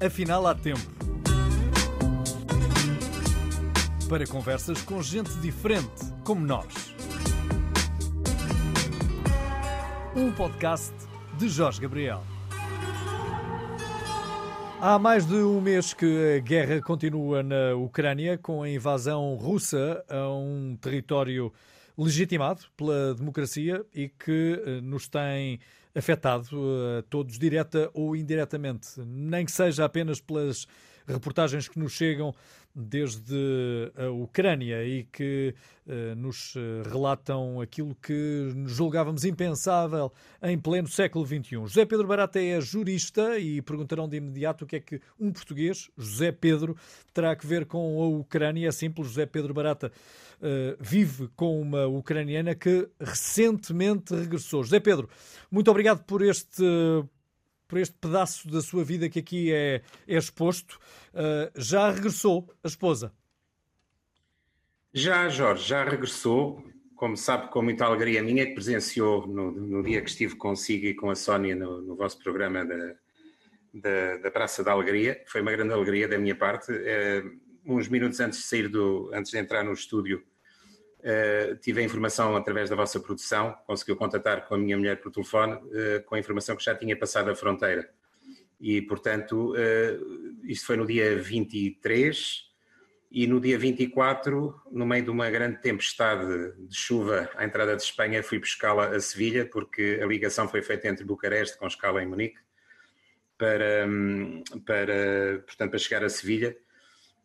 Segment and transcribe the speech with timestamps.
[0.00, 0.80] Afinal, há tempo.
[4.08, 5.90] Para conversas com gente diferente,
[6.24, 6.94] como nós.
[10.14, 10.94] Um podcast
[11.36, 12.22] de Jorge Gabriel.
[14.80, 20.04] Há mais de um mês que a guerra continua na Ucrânia, com a invasão russa
[20.08, 21.52] a um território
[21.98, 25.58] legitimado pela democracia e que eh, nos tem
[25.98, 26.46] afetado
[26.98, 30.66] a todos, direta ou indiretamente, nem que seja apenas pelas
[31.06, 32.34] reportagens que nos chegam
[32.74, 35.52] desde a Ucrânia e que
[35.86, 41.56] uh, nos eh, relatam aquilo que julgávamos impensável em pleno século XXI.
[41.56, 45.90] José Pedro Barata é jurista e perguntarão de imediato o que é que um português,
[45.98, 46.76] José Pedro,
[47.12, 48.68] terá que ver com a Ucrânia.
[48.68, 49.90] É simples, José Pedro Barata
[50.78, 54.62] vive com uma ucraniana que recentemente regressou.
[54.62, 55.08] José Pedro,
[55.50, 56.62] muito obrigado por este
[57.68, 60.80] por este pedaço da sua vida que aqui é, é exposto.
[61.12, 63.12] Uh, já regressou a esposa?
[64.92, 66.64] Já, Jorge, já regressou.
[66.96, 70.94] Como sabe, com muita alegria minha, que presenciou no, no dia que estive consigo e
[70.94, 72.94] com a Sónia no, no vosso programa da,
[73.72, 75.22] da, da, Praça da Alegria.
[75.26, 76.72] Foi uma grande alegria da minha parte.
[76.72, 77.38] Uh,
[77.76, 80.22] uns minutos antes de sair do, antes de entrar no estúdio,
[80.98, 85.12] Uh, tive a informação através da vossa produção, conseguiu contatar com a minha mulher por
[85.12, 87.88] telefone, uh, com a informação que já tinha passado a fronteira.
[88.60, 92.48] E, portanto, uh, isto foi no dia 23
[93.12, 97.82] e no dia 24, no meio de uma grande tempestade de chuva à entrada de
[97.82, 102.06] Espanha, fui buscá-la a Sevilha, porque a ligação foi feita entre Bucareste com escala em
[102.06, 102.40] Munique,
[103.38, 106.56] para, hum, para, portanto, para chegar a Sevilha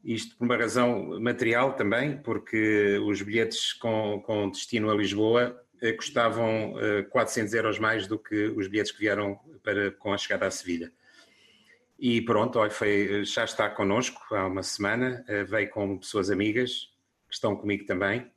[0.04, 5.94] isto por uma razão material também, porque os bilhetes com, com destino a Lisboa eh,
[5.94, 10.46] custavam eh, 400 euros mais do que os bilhetes que vieram para, com a chegada
[10.46, 10.92] a Sevilha.
[12.06, 16.90] E pronto, olha, foi, já está connosco há uma semana, eh, veio com pessoas amigas
[17.30, 18.30] que estão comigo também,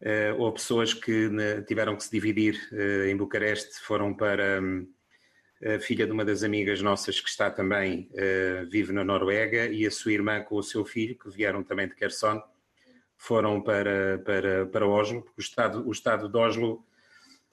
[0.00, 1.30] eh, ou pessoas que
[1.66, 4.60] tiveram que se dividir eh, em Bucareste, foram para.
[5.62, 9.86] A filha de uma das amigas nossas que está também, uh, vive na Noruega, e
[9.86, 12.42] a sua irmã com o seu filho, que vieram também de Kherson,
[13.20, 16.82] foram para, para, para Oslo, porque o Estado, o estado de Oslo,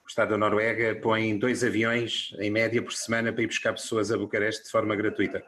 [0.06, 4.09] o Estado da Noruega, põe dois aviões em média por semana para ir buscar pessoas
[4.09, 5.44] a Bucareste de forma gratuita.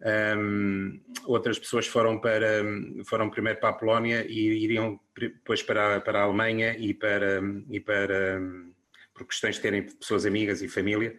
[0.00, 2.62] Um, outras pessoas foram para
[3.04, 7.40] foram primeiro para a Polónia e iriam depois para, para a Alemanha e para
[7.70, 8.40] e para
[9.14, 11.16] por questões de terem pessoas amigas e família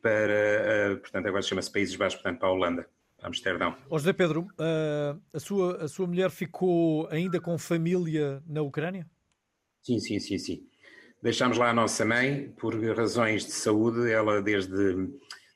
[0.00, 2.88] para, uh, portanto, agora chama-se Países Baixos, portanto, para a Holanda,
[3.18, 3.76] para Amsterdão.
[3.88, 9.06] Ó José Pedro, uh, a, sua, a sua mulher ficou ainda com família na Ucrânia?
[9.82, 10.66] Sim, sim, sim, sim.
[11.22, 15.08] Deixámos lá a nossa mãe, por razões de saúde, ela desde,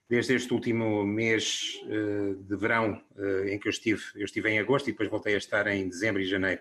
[0.09, 3.01] desde este último mês uh, de verão
[3.47, 6.21] em que eu estive, eu estive em agosto e depois voltei a estar em dezembro
[6.21, 6.61] e janeiro,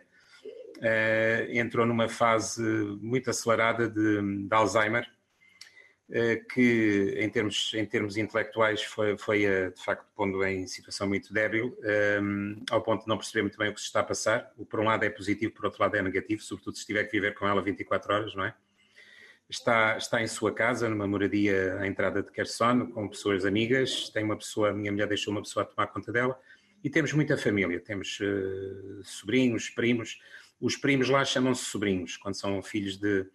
[1.49, 2.61] entrou numa fase
[3.01, 5.12] muito acelerada de, de Alzheimer, eh,
[6.53, 11.33] que em termos, em termos intelectuais foi, foi eh, de facto pondo em situação muito
[11.33, 14.51] débil, ehm, ao ponto de não perceber muito bem o que se está a passar.
[14.57, 17.11] O por um lado é positivo, por outro lado é negativo, sobretudo se tiver que
[17.11, 18.53] viver com ela 24 horas, não é?
[19.49, 24.23] Está, está em sua casa, numa moradia à entrada de Kherson, com pessoas amigas, tem
[24.23, 26.39] uma pessoa, a minha mulher deixou uma pessoa a tomar conta dela,
[26.83, 30.19] e temos muita família, temos uh, sobrinhos, primos,
[30.59, 33.25] os primos lá chamam-se sobrinhos, quando são filhos de,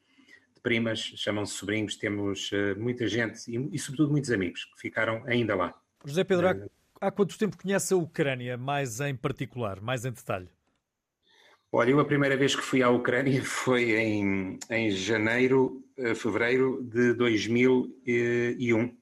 [0.68, 5.54] primas, chamam-se sobrinhos, temos uh, muita gente e, e, sobretudo, muitos amigos que ficaram ainda
[5.54, 5.74] lá.
[6.04, 6.68] José Pedro, há, eh,
[7.00, 10.50] há quanto tempo conhece a Ucrânia, mais em particular, mais em detalhe?
[11.72, 16.82] Olha, eu a primeira vez que fui à Ucrânia foi em, em janeiro, eh, fevereiro
[16.82, 18.94] de 2001.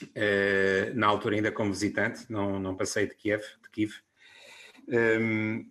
[0.00, 3.94] Uh, na altura ainda como visitante, não, não passei de Kiev, de Kiev.
[4.86, 5.66] Um, ehm,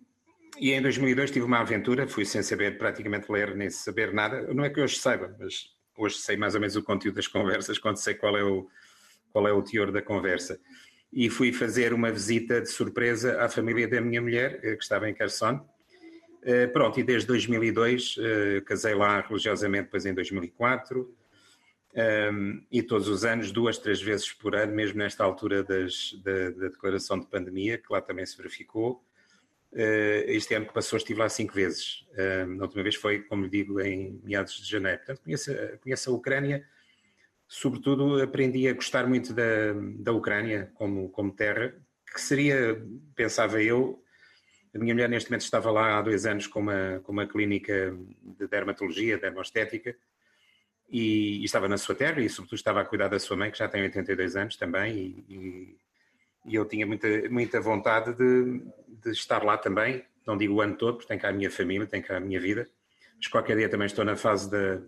[0.60, 4.52] e em 2002 tive uma aventura, fui sem saber praticamente ler nem saber nada.
[4.52, 7.78] Não é que hoje saiba, mas hoje sei mais ou menos o conteúdo das conversas,
[7.78, 8.68] quando sei qual é o,
[9.30, 10.60] qual é o teor da conversa.
[11.12, 15.08] E fui fazer uma visita de surpresa à família da minha mulher, eh, que estava
[15.08, 15.66] em Kherson.
[16.42, 21.16] Uh, pronto, e desde 2002 uh, eh, casei lá religiosamente, depois em 2004.
[21.94, 26.50] Um, e todos os anos, duas, três vezes por ano, mesmo nesta altura das, da,
[26.50, 29.02] da declaração de pandemia, que lá também se verificou,
[29.72, 32.06] este ano que passou estive lá cinco vezes.
[32.12, 34.98] Uh, na última vez foi, como lhe digo, em meados de janeiro.
[34.98, 36.64] Portanto, conheço, conheço a Ucrânia.
[37.46, 41.74] Sobretudo, aprendi a gostar muito da, da Ucrânia como, como terra,
[42.12, 42.82] que seria,
[43.14, 44.02] pensava eu,
[44.74, 47.96] a minha mulher neste momento estava lá há dois anos com uma, com uma clínica
[48.38, 49.96] de dermatologia, dermostética,
[50.88, 53.58] e, e estava na sua terra e sobretudo estava a cuidar da sua mãe, que
[53.58, 55.76] já tem 82 anos também, e
[56.48, 58.62] e eu tinha muita, muita vontade de,
[59.02, 61.86] de estar lá também, não digo o ano todo, porque tenho cá a minha família,
[61.86, 62.68] tenho cá a minha vida,
[63.16, 64.80] mas qualquer dia também estou na fase de,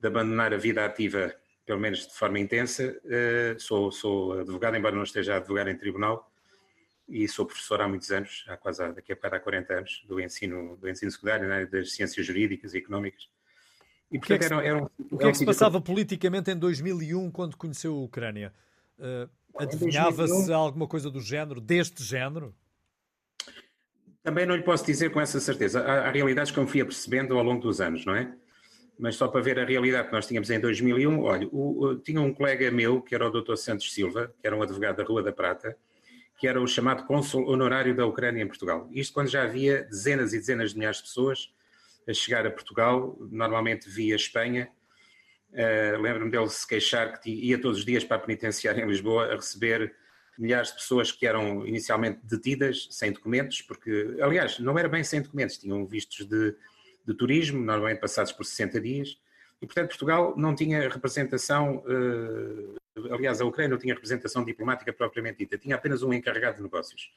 [0.00, 1.34] de abandonar a vida ativa,
[1.66, 2.96] pelo menos de forma intensa.
[3.04, 6.30] Uh, sou, sou advogado, embora não esteja a advogar em tribunal,
[7.08, 10.20] e sou professor há muitos anos, há quase daqui a bocado há 40 anos, do
[10.20, 13.28] ensino, do ensino secundário, né, das ciências jurídicas e económicas.
[14.10, 15.44] E, portanto, o que é que se, era, era um, o que, é que se
[15.44, 15.86] passava que...
[15.86, 18.52] politicamente em 2001, quando conheceu a Ucrânia?
[18.98, 22.54] Uh, Adivinhava-se alguma coisa do género, deste género?
[24.22, 25.80] Também não lhe posso dizer com essa certeza.
[25.80, 28.32] Há, há realidades que eu me fui apercebendo ao longo dos anos, não é?
[28.98, 32.20] Mas só para ver a realidade que nós tínhamos em 2001, olha, o, o, tinha
[32.20, 33.56] um colega meu, que era o Dr.
[33.56, 35.74] Santos Silva, que era um advogado da Rua da Prata,
[36.38, 38.88] que era o chamado cônsul honorário da Ucrânia em Portugal.
[38.92, 41.50] Isto quando já havia dezenas e dezenas de milhares de pessoas
[42.06, 44.70] a chegar a Portugal, normalmente via Espanha,
[45.52, 49.32] Uh, Lembro-me dele se queixar que ia todos os dias para a penitenciária em Lisboa
[49.32, 49.94] a receber
[50.38, 55.20] milhares de pessoas que eram inicialmente detidas sem documentos, porque, aliás, não era bem sem
[55.20, 56.54] documentos, tinham vistos de,
[57.04, 59.20] de turismo, normalmente passados por 60 dias,
[59.60, 65.38] e portanto Portugal não tinha representação, uh, aliás, a Ucrânia não tinha representação diplomática propriamente
[65.38, 67.12] dita, tinha apenas um encarregado de negócios.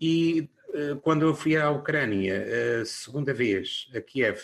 [0.00, 2.46] E uh, quando eu fui à Ucrânia,
[2.80, 4.40] a segunda vez, a Kiev,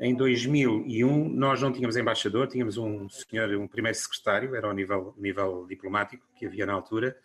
[0.00, 5.12] em 2001 nós não tínhamos embaixador, tínhamos um senhor, um primeiro secretário, era ao nível,
[5.18, 7.16] nível diplomático que havia na altura.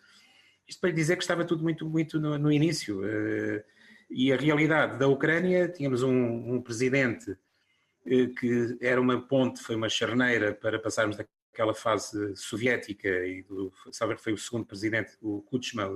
[0.66, 3.00] Isto para dizer que estava tudo muito, muito no, no início.
[3.00, 3.62] Uh,
[4.10, 9.76] e a realidade da Ucrânia, tínhamos um, um presidente uh, que era uma ponte, foi
[9.76, 15.12] uma charneira para passarmos daquela fase soviética e do, sabe que foi o segundo presidente,
[15.22, 15.88] o Kuchma,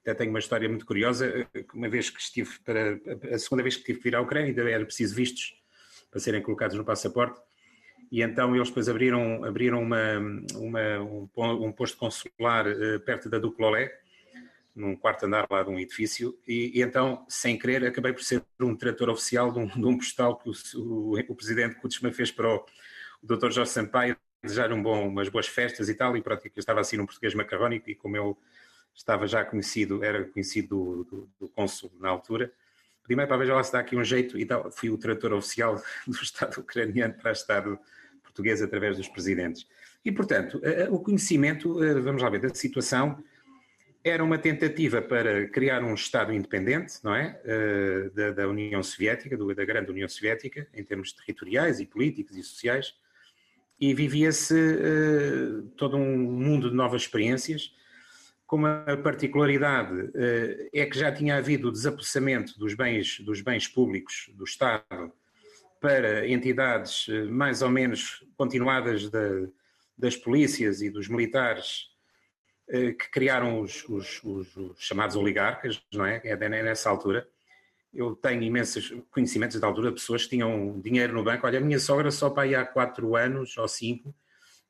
[0.00, 2.98] até tenho uma história muito curiosa, eh, uma vez que estive para,
[3.32, 5.57] a segunda vez que tive que vir à Ucrânia, ainda era preciso vistos
[6.10, 7.40] para serem colocados no passaporte.
[8.10, 10.18] E então eles depois abriram, abriram uma,
[10.54, 13.92] uma um, posto consular uh, perto da Duclolé,
[14.74, 18.42] num quarto andar lá de um edifício, e, e, então, sem querer, acabei por ser
[18.60, 22.30] um trator oficial de um, de um postal que o, o, o presidente Kutsma fez
[22.30, 22.64] para o,
[23.22, 23.50] o Dr.
[23.50, 26.96] Jorge Sampaio, desejar um bom, umas boas festas e tal, e pronto, eu estava assim
[26.96, 28.38] num português macarrónico, e como eu
[28.94, 32.52] estava já conhecido, era conhecido do, do, do cônsul na altura,
[33.08, 36.14] primeiro ver lá se dá aqui um jeito, e tal, fui o trator oficial do
[36.14, 37.78] Estado ucraniano para o Estado
[38.22, 39.66] português através dos presidentes.
[40.04, 40.60] E, portanto,
[40.90, 43.22] o conhecimento, vamos lá ver, da situação
[44.04, 47.40] era uma tentativa para criar um Estado independente, não é?
[48.14, 52.94] Da, da União Soviética, da grande União Soviética, em termos territoriais e políticos e sociais,
[53.80, 54.54] e vivia-se
[55.76, 57.72] todo um mundo de novas experiências
[58.48, 63.68] com uma particularidade eh, é que já tinha havido o desapossamento dos bens, dos bens
[63.68, 65.12] públicos do Estado
[65.78, 69.46] para entidades eh, mais ou menos continuadas da,
[69.98, 71.88] das polícias e dos militares
[72.70, 76.22] eh, que criaram os, os, os, os, chamados oligarcas, não é?
[76.24, 77.28] É nessa altura.
[77.92, 81.46] Eu tenho imensos conhecimentos da altura de pessoas que tinham dinheiro no banco.
[81.46, 84.14] Olha, a minha sogra só para aí há quatro anos ou cinco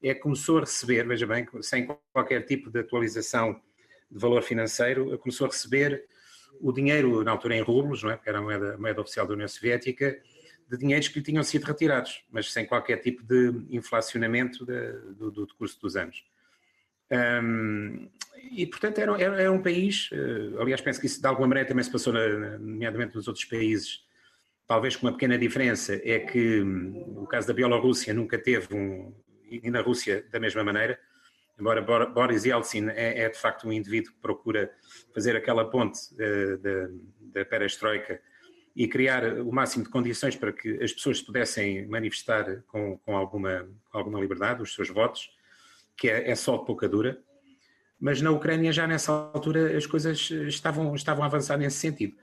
[0.03, 3.61] é começou a receber, veja bem, sem qualquer tipo de atualização
[4.11, 6.05] de valor financeiro, começou a receber
[6.61, 8.17] o dinheiro, na altura em rublos, não é?
[8.17, 10.19] porque era a moeda, moeda oficial da União Soviética,
[10.69, 15.31] de dinheiros que lhe tinham sido retirados, mas sem qualquer tipo de inflacionamento de, do,
[15.31, 16.25] do decurso dos anos.
[17.11, 18.11] Um,
[18.53, 21.69] e, portanto, era, era, era, um país, uh, aliás, penso que isso de alguma maneira
[21.69, 24.05] também se passou, na, nomeadamente nos outros países,
[24.67, 29.15] talvez com uma pequena diferença, é que um, o caso da Bielorrússia nunca teve um,
[29.51, 31.01] e na Rússia da mesma maneira,
[31.59, 34.71] embora Boris Yeltsin é, é, de facto um indivíduo que procura
[35.13, 36.59] fazer aquela ponte uh,
[37.33, 38.21] da perestroika
[38.75, 43.69] e criar o máximo de condições para que as pessoas pudessem manifestar com, com, alguma,
[43.91, 45.31] com alguma liberdade os seus votos,
[45.97, 47.19] que é, é, só de pouca dura.
[47.99, 52.17] Mas na Ucrânia, já nessa altura, as coisas estavam, estavam a avançar nesse sentido.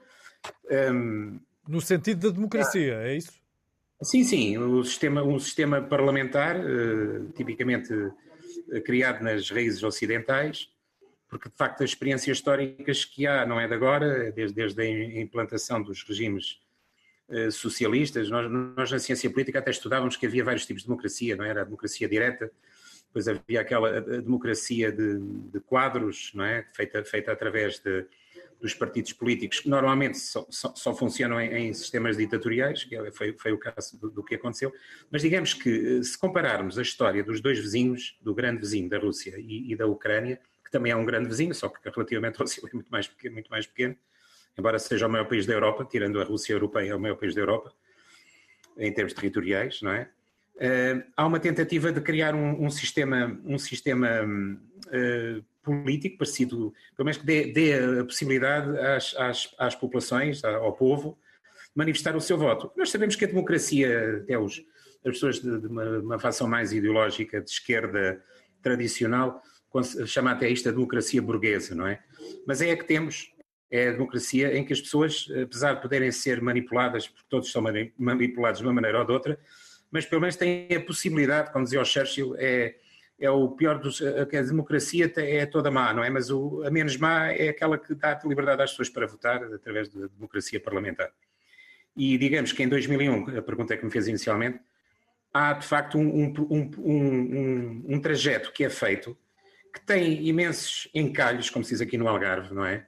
[0.70, 1.38] Um,
[1.68, 3.32] no sentido da democracia, é isso?
[4.02, 4.56] Sim, sim.
[4.56, 8.10] O sistema, um sistema parlamentar, uh, tipicamente eh,
[8.84, 10.68] criado nas raízes ocidentais,
[11.28, 15.20] porque de facto as experiências históricas que há não é de agora, desde, desde a
[15.20, 16.60] implantação dos regimes
[17.28, 21.36] uh, socialistas, nós, nós, na ciência política até estudávamos que havia vários tipos de democracia,
[21.36, 22.50] não era a democracia direta,
[23.06, 28.06] depois havia aquela democracia de, de quadros, não é, feita, feita através de,
[28.66, 33.12] dos partidos políticos, que normalmente só, só, só funcionam em, em, sistemas ditatoriais, que é,
[33.12, 34.72] foi, foi o caso do, do, que aconteceu,
[35.10, 38.98] mas digamos que eh, se compararmos a história dos dois vizinhos, do grande vizinho da
[38.98, 42.40] Rússia e, e da Ucrânia, que também é um grande vizinho, só que relativamente ao
[42.40, 43.96] Rússia é muito mais, pequeno, muito mais pequeno,
[44.58, 47.34] embora seja o maior país da Europa, tirando a Rússia europeia, é o maior país
[47.34, 47.72] da Europa,
[48.76, 50.10] em termos territoriais, não é?
[50.56, 57.04] Uh, há uma tentativa de criar um, um sistema, um sistema uh, político parecido, pelo
[57.04, 61.18] menos que dê, dê a possibilidade às, às, às, populações, ao povo,
[61.74, 62.70] manifestar o seu voto.
[62.76, 64.64] Nós sabemos que a democracia, até os,
[65.04, 68.22] as pessoas de, de uma, uma facção mais ideológica, de esquerda
[68.62, 69.42] tradicional,
[70.06, 72.00] chama até isto a democracia burguesa, não é?
[72.46, 73.32] Mas é a que temos,
[73.70, 77.62] é a democracia em que as pessoas, apesar de poderem ser manipuladas, porque todos são
[77.98, 79.38] manipulados de uma maneira ou de outra,
[79.90, 82.76] mas pelo menos têm a possibilidade, como dizia o Churchill, é,
[83.18, 84.02] é o pior dos.
[84.02, 86.10] A, a democracia é toda má, não é?
[86.10, 89.88] Mas o, a menos má é aquela que dá liberdade às pessoas para votar através
[89.88, 91.10] da democracia parlamentar.
[91.96, 94.60] E digamos que em 2001, a pergunta que me fez inicialmente,
[95.32, 99.16] há de facto um, um, um, um trajeto que é feito
[99.72, 102.86] que tem imensos encalhos, como se diz aqui no Algarve, não é?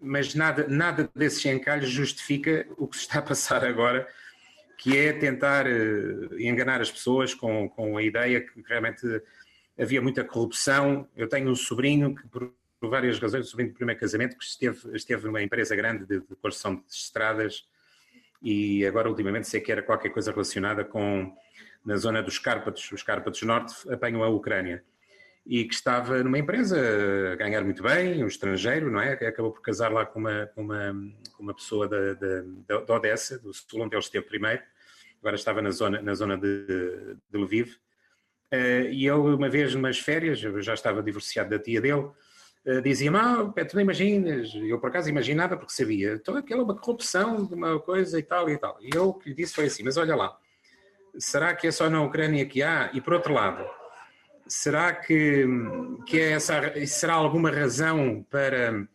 [0.00, 4.06] Mas nada, nada desses encalhos justifica o que se está a passar agora,
[4.78, 9.06] que é tentar uh, enganar as pessoas com, com a ideia que realmente
[9.78, 11.08] havia muita corrupção.
[11.16, 14.44] Eu tenho um sobrinho que, por, por várias razões, um sobrinho do primeiro casamento, que
[14.44, 17.66] esteve, esteve numa empresa grande de, de construção de estradas
[18.42, 21.34] e agora, ultimamente, sei que era qualquer coisa relacionada com,
[21.84, 24.84] na zona dos Cárpatos, os Cárpatos Norte apanham a Ucrânia
[25.46, 26.76] e que estava numa empresa
[27.32, 29.12] a ganhar muito bem, um estrangeiro, não é?
[29.12, 30.92] Acabou por casar lá com uma, com uma,
[31.36, 34.60] com uma pessoa da, da, da Odessa, do sul, onde ele esteve primeiro,
[35.20, 36.66] agora estava na zona, na zona de,
[37.30, 37.76] de Lviv.
[38.52, 42.10] Uh, e ele, uma vez, numas férias, eu já estava divorciado da tia dele,
[42.64, 44.52] uh, dizia-me: Ah, tu não imaginas.
[44.54, 46.14] Eu, por acaso, imaginava porque sabia.
[46.14, 48.78] Então, aquela é uma corrupção de uma coisa e tal e tal.
[48.80, 50.36] E eu que lhe disse foi assim: Mas olha lá,
[51.18, 52.90] será que é só na Ucrânia que há?
[52.92, 53.64] E por outro lado,
[54.48, 55.46] será que,
[56.06, 58.86] que é essa, será alguma razão para,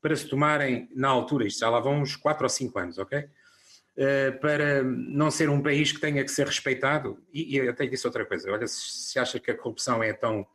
[0.00, 3.18] para se tomarem, na altura, isto já lá vão uns 4 ou 5 anos, ok?
[3.20, 8.06] Uh, para não ser um país que tenha que ser respeitado, e, e até disse
[8.06, 10.46] outra coisa, olha, se, se acha que a corrupção é tão,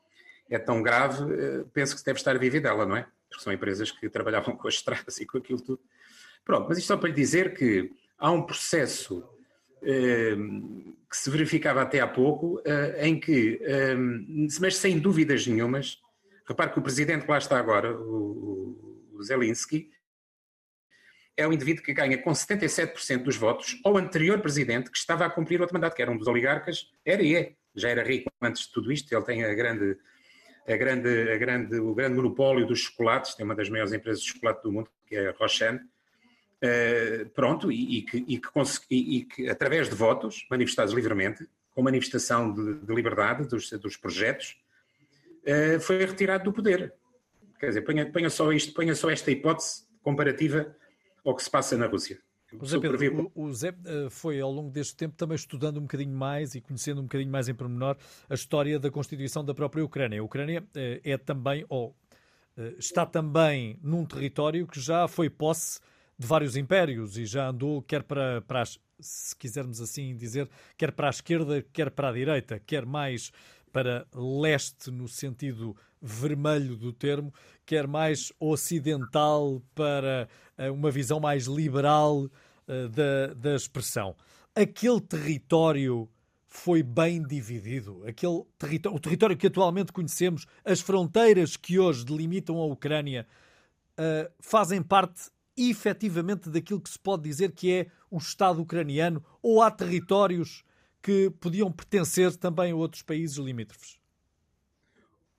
[0.49, 3.07] é tão grave, uh, penso que deve estar a viver dela, não é?
[3.29, 5.81] Porque são empresas que trabalhavam com as estradas e com aquilo tudo.
[6.43, 9.27] Pronto, mas isto só para lhe dizer que há um processo
[9.81, 15.97] que se verificava até há pouco, eh, em que, ehm, mas sem dúvidas nenhumas,
[16.45, 19.89] repare que o presidente que lá está agora, o Zelensky,
[21.35, 25.29] é um indivíduo que ganha com 77% dos votos ao anterior presidente que estava a
[25.29, 28.63] cumprir outro mandato, que era um dos oligarcas, era e é, já era rico antes
[28.63, 29.97] de tudo isto, ele tem a grande,
[30.67, 34.29] a grande, a grande, o grande monopólio dos chocolates, tem uma das maiores empresas de
[34.29, 35.79] chocolate do mundo, que é a Rochen,
[36.57, 38.49] Uh, pronto, e, e, que, e, que,
[38.89, 44.57] e, que, através de votos manifestados livremente, com manifestação de, de liberdade dos, dos projetos,
[45.43, 46.95] uh, foi retirado do poder.
[47.59, 50.75] Quer dizer, ponha, ponha, só isto, ponha só esta hipótese comparativa
[51.23, 52.19] ao que se passa na Rússia.
[52.59, 55.81] O Zé, Pedro, o, o Zé uh, foi ao longo deste tempo também estudando um
[55.81, 57.97] bocadinho mais e conhecendo um bocadinho mais em pormenor
[58.27, 60.21] a história da constituição da própria Ucrânia.
[60.21, 60.65] A Ucrânia
[61.03, 61.95] é também, ou
[62.79, 65.79] está também num território que já foi posse
[66.17, 70.91] de vários impérios e já andou, quer para, para as, se quisermos assim dizer, quer
[70.91, 73.31] para a esquerda, quer para a direita, quer mais
[73.71, 77.33] para leste no sentido vermelho do termo,
[77.65, 84.15] quer mais ocidental para eh, uma visão mais liberal uh, da, da expressão.
[84.55, 86.09] Aquele território
[86.47, 88.03] foi bem dividido.
[88.07, 93.27] Aquele território, o território que atualmente conhecemos, as fronteiras que hoje delimitam a Ucrânia,
[93.99, 99.61] uh, fazem parte efetivamente daquilo que se pode dizer que é o Estado ucraniano ou
[99.61, 100.63] há territórios
[101.01, 103.99] que podiam pertencer também a outros países limítrofes?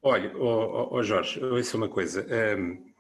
[0.02, 2.26] Olha, oh, oh Jorge, isso é uma coisa.
[2.58, 2.92] Um,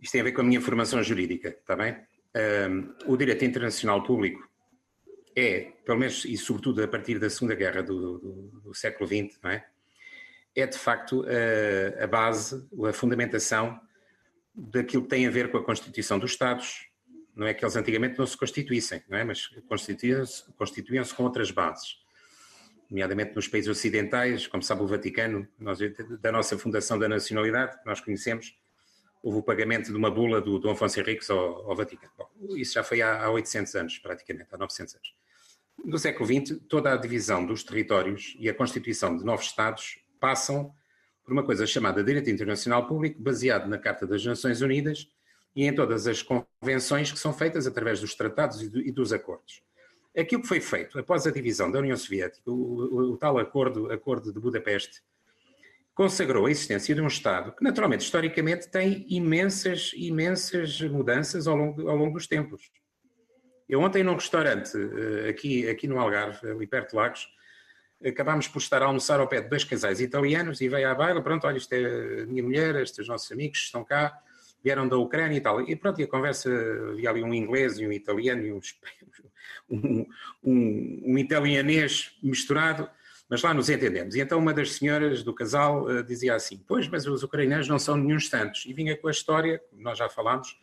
[0.00, 1.96] isto tem a ver com a minha formação jurídica, está bem?
[2.36, 4.48] Um, o direito internacional público
[5.34, 9.38] é, pelo menos e sobretudo a partir da Segunda Guerra do, do, do século XX,
[9.42, 9.66] não é?
[10.54, 13.80] É de facto a, a base, a fundamentação
[14.54, 16.88] daquilo que tem a ver com a constituição dos Estados.
[17.34, 19.24] Não é que eles antigamente não se constituíssem, não é?
[19.24, 21.96] mas constituíam-se constituíam com outras bases,
[22.90, 25.78] nomeadamente nos países ocidentais, como sabe o Vaticano, nós,
[26.20, 28.58] da nossa fundação da nacionalidade, que nós conhecemos,
[29.22, 32.12] houve o pagamento de uma bula do Dom Afonso Henriques ao, ao Vaticano.
[32.18, 35.14] Bom, isso já foi há, há 800 anos, praticamente, há 900 anos.
[35.84, 40.74] No século XX, toda a divisão dos territórios e a constituição de novos Estados passam
[41.30, 45.08] por uma coisa chamada Direito Internacional Público, baseado na Carta das Nações Unidas
[45.54, 49.62] e em todas as convenções que são feitas através dos tratados e, dos acordos.
[50.18, 53.92] Aquilo que foi feito após a divisão da União Soviética, o, o, o tal acordo,
[53.92, 55.02] acordo de Budapeste,
[55.94, 61.88] consagrou a existência de um Estado que, naturalmente, historicamente, tem imensas, imensas mudanças ao longo,
[61.88, 62.72] ao longo dos tempos.
[63.68, 67.28] Eu ontem num restaurante, eh, aqui, aqui no Algarve, ali perto de Lagos,
[68.04, 71.22] acabámos por estar a almoçar ao pé de dois casais italianos e veio à baila,
[71.22, 74.18] pronto, olha, isto é a minha mulher, estes nossos amigos estão cá,
[74.62, 75.60] vieram da Ucrânia e tal.
[75.62, 76.50] E pronto, e a conversa,
[76.90, 78.60] havia ali um inglês e um italiano e um,
[79.70, 80.06] um,
[80.42, 82.88] um, um italianês misturado,
[83.28, 84.14] mas lá nos entendemos.
[84.14, 87.78] E então uma das senhoras do casal uh, dizia assim, pois, mas os ucranianos não
[87.78, 88.64] são nenhum tantos.
[88.66, 90.58] E vinha com a história, nós já falámos,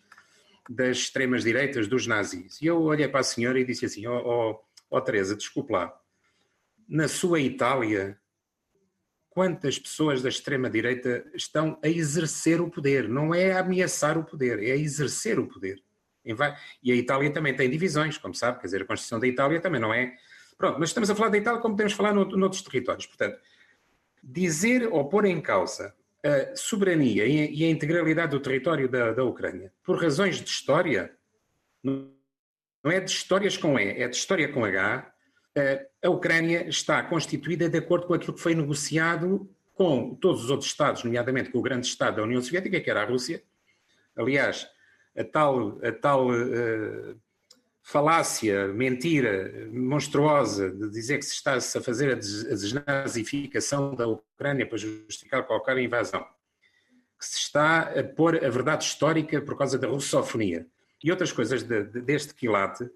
[0.69, 2.61] das extremas direitas, dos nazis.
[2.61, 5.71] E eu olhei para a senhora e disse assim, ó oh, oh, oh, Teresa, desculpe
[5.71, 5.97] lá,
[6.87, 8.17] na sua Itália,
[9.29, 13.07] quantas pessoas da extrema-direita estão a exercer o poder?
[13.09, 15.83] Não é a ameaçar o poder, é a exercer o poder.
[16.83, 19.79] E a Itália também tem divisões, como sabe, quer dizer, a Constituição da Itália também
[19.79, 20.15] não é.
[20.57, 23.05] Pronto, mas estamos a falar da Itália como podemos falar noutros territórios.
[23.05, 23.39] Portanto,
[24.23, 29.71] dizer ou pôr em causa a soberania e a integralidade do território da, da Ucrânia
[29.83, 31.15] por razões de história,
[31.83, 32.11] não
[32.85, 35.13] é de histórias com E, é de história com H,
[36.03, 40.69] a Ucrânia está constituída de acordo com aquilo que foi negociado com todos os outros
[40.69, 43.43] Estados, nomeadamente com o grande Estado da União Soviética, que era a Rússia.
[44.15, 44.67] Aliás,
[45.15, 47.19] a tal, a tal uh,
[47.83, 54.77] falácia, mentira monstruosa de dizer que se está-se a fazer a desnazificação da Ucrânia para
[54.77, 56.25] justificar qualquer invasão,
[57.17, 60.67] que se está a pôr a verdade histórica por causa da russofonia
[61.03, 62.89] e outras coisas de, de, deste quilate,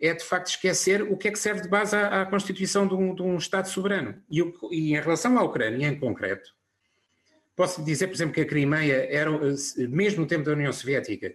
[0.00, 2.94] é de facto esquecer o que é que serve de base à, à constituição de
[2.94, 4.22] um, de um, Estado soberano.
[4.30, 4.40] E,
[4.70, 6.54] e, em relação à Ucrânia, em concreto,
[7.56, 9.30] posso dizer, por exemplo, que a Crimeia era,
[9.88, 11.34] mesmo no tempo da União Soviética,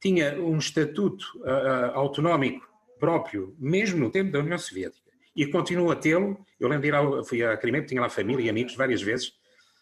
[0.00, 2.66] tinha um estatuto uh, autonómico
[2.98, 5.10] próprio, mesmo no tempo da União Soviética.
[5.36, 6.38] E continua a tê-lo.
[6.58, 9.34] Eu lembro de ir ao, fui à Crimeia, tinha lá família e amigos várias vezes.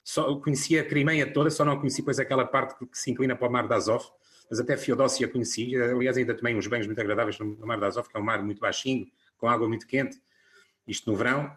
[0.02, 3.48] Só conhecia a Crimeia toda, só não conheci depois aquela parte que se inclina para
[3.48, 4.04] o Mar de Azov
[4.50, 5.76] mas até Feodósia conheci.
[5.76, 8.42] Aliás, ainda tomei uns banhos muito agradáveis no Mar de Azov, que é um mar
[8.42, 10.20] muito baixinho, com água muito quente,
[10.86, 11.52] isto no verão.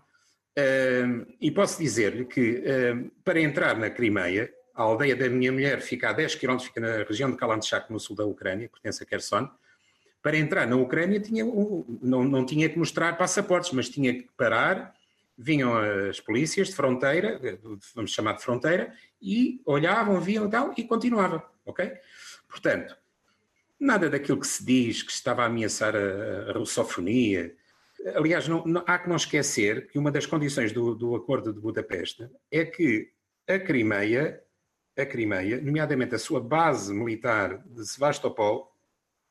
[0.57, 5.81] Uh, e posso dizer-lhe que uh, para entrar na Crimeia, a aldeia da minha mulher
[5.81, 9.05] fica a 10 km, fica na região de Kalanchak, no sul da Ucrânia, pertence a
[9.05, 9.49] Kherson.
[10.21, 14.93] Para entrar na Ucrânia tinha, não, não tinha que mostrar passaportes, mas tinha que parar,
[15.37, 15.77] vinham
[16.09, 17.39] as polícias de fronteira,
[17.95, 21.93] vamos chamar de fronteira, e olhavam, viam e tal, e continuava, ok?
[22.49, 22.97] Portanto,
[23.79, 27.55] nada daquilo que se diz que estava a ameaçar a, a russofonia.
[28.15, 31.59] Aliás, não, não, há que não esquecer que uma das condições do, do Acordo de
[31.59, 33.11] Budapeste é que
[33.47, 34.43] a Crimeia,
[34.97, 38.75] a Crimeia, nomeadamente a sua base militar de Sevastopol,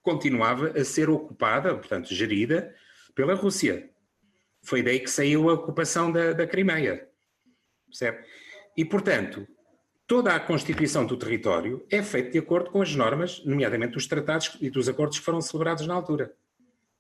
[0.03, 2.75] continuava a ser ocupada, portanto, gerida
[3.15, 3.91] pela Rússia.
[4.63, 7.09] Foi daí que saiu a ocupação da, da Crimeia.
[7.87, 8.25] Percebe?
[8.77, 9.47] E, portanto,
[10.09, 14.57] toda a constituição do território é feita de acordo com as normas, nomeadamente dos tratados
[14.59, 16.33] e dos acordos que foram celebrados na altura.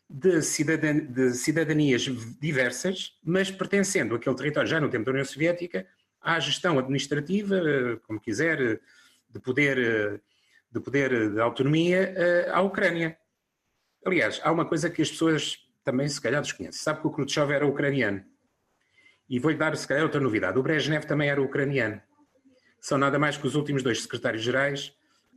[0.09, 2.03] de, cidadania, de cidadanias
[2.41, 5.87] diversas, mas pertencendo àquele território já no tempo da União Soviética
[6.21, 8.81] à gestão administrativa, como quiser,
[9.29, 10.21] de poder
[10.71, 12.15] de poder de autonomia
[12.53, 13.17] à Ucrânia.
[14.05, 16.81] Aliás, há uma coisa que as pessoas também se calhar desconhecem.
[16.81, 18.25] Sabe que o Khrushchev era ucraniano.
[19.29, 20.59] E vou-lhe dar se calhar outra novidade.
[20.59, 22.01] O Brezhnev também era ucraniano.
[22.81, 24.93] São nada mais que os últimos dois secretários-gerais,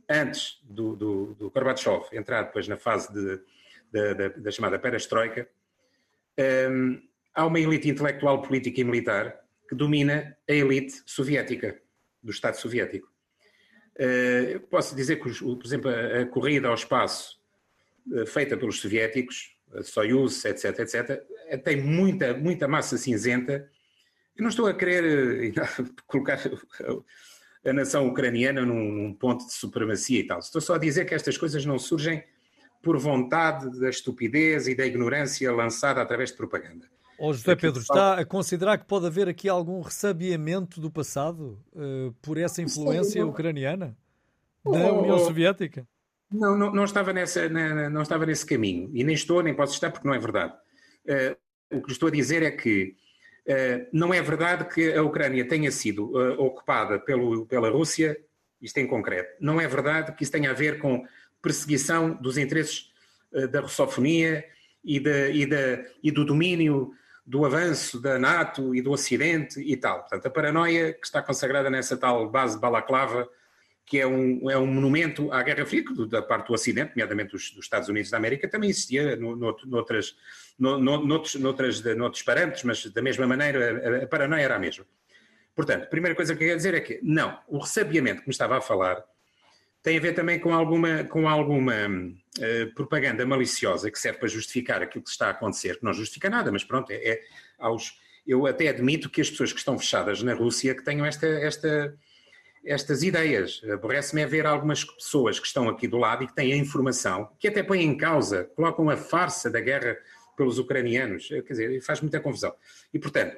[0.08, 3.40] antes do, do, do Gorbachev entrar depois na fase de,
[3.92, 5.48] da, da, da chamada perestroika,
[6.70, 7.00] um,
[7.34, 11.80] há uma elite intelectual, política e militar que domina a elite soviética,
[12.22, 13.08] do Estado soviético.
[13.96, 17.38] Uh, posso dizer que, por exemplo, a, a corrida ao espaço
[18.08, 21.22] uh, feita pelos soviéticos, Soyuz, etc, etc,
[21.62, 23.70] tem muita, muita massa cinzenta.
[24.36, 25.52] Eu não estou a querer
[26.06, 26.38] colocar
[27.64, 30.40] a nação ucraniana num, num, ponto de supremacia e tal.
[30.40, 32.24] Estou só a dizer que estas coisas não surgem
[32.82, 36.86] por vontade da estupidez e da ignorância lançada através de propaganda.
[37.22, 42.12] Oh, José Pedro, está a considerar que pode haver aqui algum ressabiamento do passado uh,
[42.22, 43.94] por essa influência ucraniana
[44.64, 45.86] da oh, União Soviética?
[46.32, 47.46] Não, não, não, estava nessa,
[47.90, 48.90] não estava nesse caminho.
[48.94, 50.54] E nem estou, nem posso estar, porque não é verdade.
[51.04, 52.96] Uh, o que estou a dizer é que
[53.46, 58.16] uh, não é verdade que a Ucrânia tenha sido ocupada pelo, pela Rússia,
[58.62, 59.30] isto em concreto.
[59.38, 61.04] Não é verdade que isso tenha a ver com
[61.42, 62.90] perseguição dos interesses
[63.50, 64.44] da russofonia
[64.84, 66.92] e, de, e, de, e do domínio
[67.24, 70.00] do avanço da NATO e do Ocidente e tal.
[70.00, 73.28] Portanto, a paranoia que está consagrada nessa tal base balaclava,
[73.86, 77.50] que é um, é um monumento à Guerra Fria, da parte do Ocidente, nomeadamente dos,
[77.52, 80.16] dos Estados Unidos da América, também existia no, no, noutras,
[80.58, 84.84] no, noutros, noutras, noutros parâmetros, mas da mesma maneira a, a paranoia era a mesma.
[85.54, 88.32] Portanto, a primeira coisa que eu quero dizer é que, não, o ressabiamento que me
[88.32, 89.04] estava a falar
[89.82, 94.82] tem a ver também com alguma, com alguma uh, propaganda maliciosa que serve para justificar
[94.82, 97.20] aquilo que está a acontecer, que não justifica nada, mas pronto, é, é
[97.58, 101.26] aos, eu até admito que as pessoas que estão fechadas na Rússia que tenham esta,
[101.26, 101.96] esta,
[102.64, 103.62] estas ideias.
[103.72, 107.30] Aborrece-me é ver algumas pessoas que estão aqui do lado e que têm a informação,
[107.38, 109.96] que até põem em causa, colocam a farsa da guerra
[110.36, 112.54] pelos ucranianos, quer dizer, faz muita confusão.
[112.92, 113.36] E, portanto,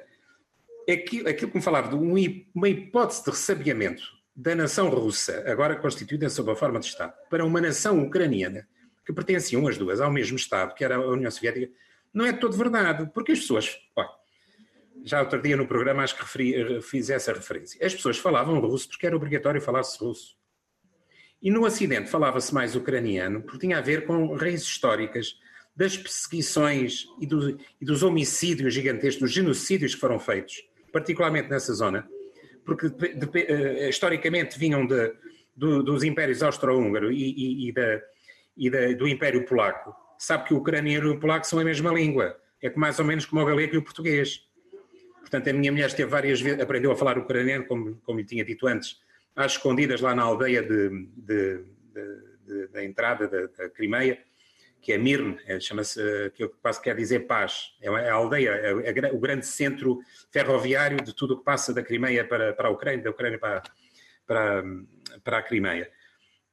[0.89, 6.29] aquilo, aquilo que me falava de uma hipótese de ressabiamento da nação russa, agora constituída
[6.29, 8.67] sob a forma de Estado, para uma nação ucraniana,
[9.05, 11.71] que pertenciam as duas ao mesmo Estado, que era a União Soviética,
[12.13, 13.77] não é todo verdade, porque as pessoas.
[15.03, 17.85] Já outro dia no programa acho que referi, fiz essa referência.
[17.85, 20.37] As pessoas falavam russo porque era obrigatório falar-se russo.
[21.41, 25.35] E no Ocidente falava-se mais ucraniano porque tinha a ver com raízes históricas
[25.75, 31.73] das perseguições e, do, e dos homicídios gigantescos, dos genocídios que foram feitos, particularmente nessa
[31.73, 32.07] zona,
[32.65, 35.13] porque de, de, uh, historicamente vinham de,
[35.55, 37.73] do, dos impérios austro-húngaro e, e, e,
[38.57, 39.95] e do Império Polaco.
[40.17, 42.37] Sabe que o ucraniano e o polaco são a mesma língua.
[42.61, 44.47] É mais ou menos como o galego e o português.
[45.19, 48.45] Portanto, a minha mulher esteve várias vezes, aprendeu a falar ucraniano, como, como lhe tinha
[48.45, 49.01] dito antes,
[49.35, 51.65] às escondidas lá na aldeia de,
[52.71, 54.17] da entrada da, da Crimeia
[54.83, 55.99] que é Mirne, é, chama-se,
[56.35, 57.73] que quase quer dizer paz.
[57.81, 61.73] É, é a aldeia, é, é, o grande centro ferroviário de tudo o que passa
[61.73, 63.63] da Crimeia para, para a Ucrânia, da Ucrânia para,
[64.27, 64.63] para,
[65.23, 65.89] para a Crimeia.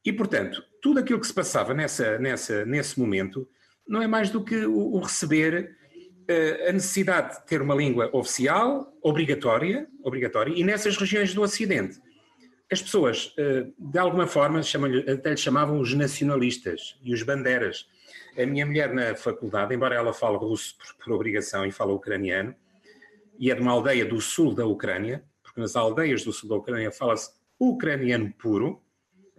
[0.03, 3.47] E, portanto, tudo aquilo que se passava nessa, nessa, nesse momento
[3.85, 5.75] não é mais do que o, o receber
[6.21, 11.99] uh, a necessidade de ter uma língua oficial, obrigatória, obrigatória, e nessas regiões do Ocidente.
[12.71, 17.85] As pessoas, uh, de alguma forma, chamam até lhe chamavam os nacionalistas e os bandeiras
[18.37, 22.55] a minha mulher na faculdade, embora ela fale russo por, por obrigação e fala ucraniano,
[23.37, 26.55] e é de uma aldeia do sul da Ucrânia, porque nas aldeias do sul da
[26.55, 28.81] Ucrânia fala-se ucraniano puro.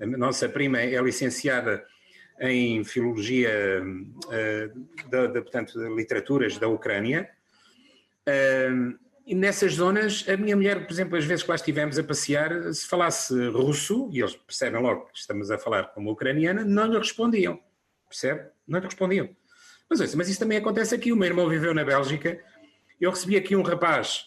[0.00, 1.84] A nossa prima é licenciada
[2.40, 7.30] em filologia, uh, de, portanto, de literaturas da Ucrânia.
[8.28, 12.02] Uh, e nessas zonas, a minha mulher, por exemplo, as vezes que lá estivemos a
[12.02, 16.86] passear, se falasse russo, e eles percebem logo que estamos a falar como ucraniana, não
[16.86, 17.60] lhe respondiam.
[18.12, 18.50] Percebe?
[18.68, 19.34] Não lhe respondiam.
[19.88, 21.10] Mas, ouça, mas isso também acontece aqui.
[21.12, 22.38] O meu irmão viveu na Bélgica.
[23.00, 24.26] Eu recebi aqui um rapaz,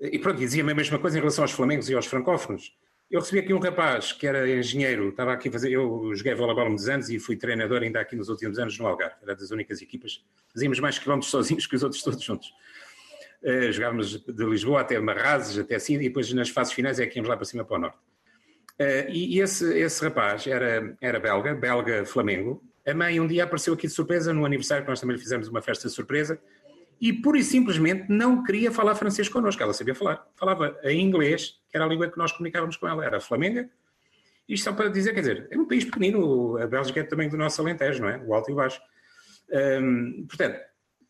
[0.00, 2.76] e pronto, dizia-me a mesma coisa em relação aos flamengos e aos francófonos.
[3.10, 5.72] Eu recebi aqui um rapaz que era engenheiro, estava aqui a fazer.
[5.72, 9.16] Eu joguei voleibol muitos anos e fui treinador ainda aqui nos últimos anos no Algarve.
[9.22, 10.22] Era das únicas equipas.
[10.52, 12.52] Fazíamos mais quilómetros sozinhos que os outros todos juntos.
[13.42, 17.18] Uh, jogávamos de Lisboa até Marrazes, até assim, e depois nas fases finais é que
[17.18, 17.98] íamos lá para cima para o norte.
[18.78, 23.74] Uh, e, esse, esse rapaz era, era belga, belga Flamengo, a mãe um dia apareceu
[23.74, 26.40] aqui de surpresa no aniversário, que nós também lhe fizemos uma festa de surpresa,
[27.00, 29.62] e pura e simplesmente não queria falar francês connosco.
[29.62, 30.26] Ela sabia falar.
[30.36, 33.04] Falava em inglês, que era a língua que nós comunicávamos com ela.
[33.04, 33.68] Era a Flamenga.
[34.48, 37.36] Isto só para dizer, quer dizer, é um país pequenino, a Bélgica é também do
[37.36, 38.18] nosso Alentejo, não é?
[38.18, 38.80] O alto e o baixo.
[39.82, 40.60] Hum, portanto,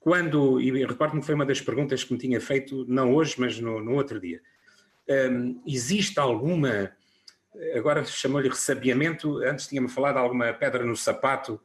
[0.01, 3.61] quando, e recordo-me que foi uma das perguntas que me tinha feito, não hoje, mas
[3.61, 4.41] no, no outro dia.
[5.09, 6.91] Hum, existe alguma
[7.75, 11.61] agora chamou-lhe ressabiamento, antes tinha-me falado alguma pedra no sapato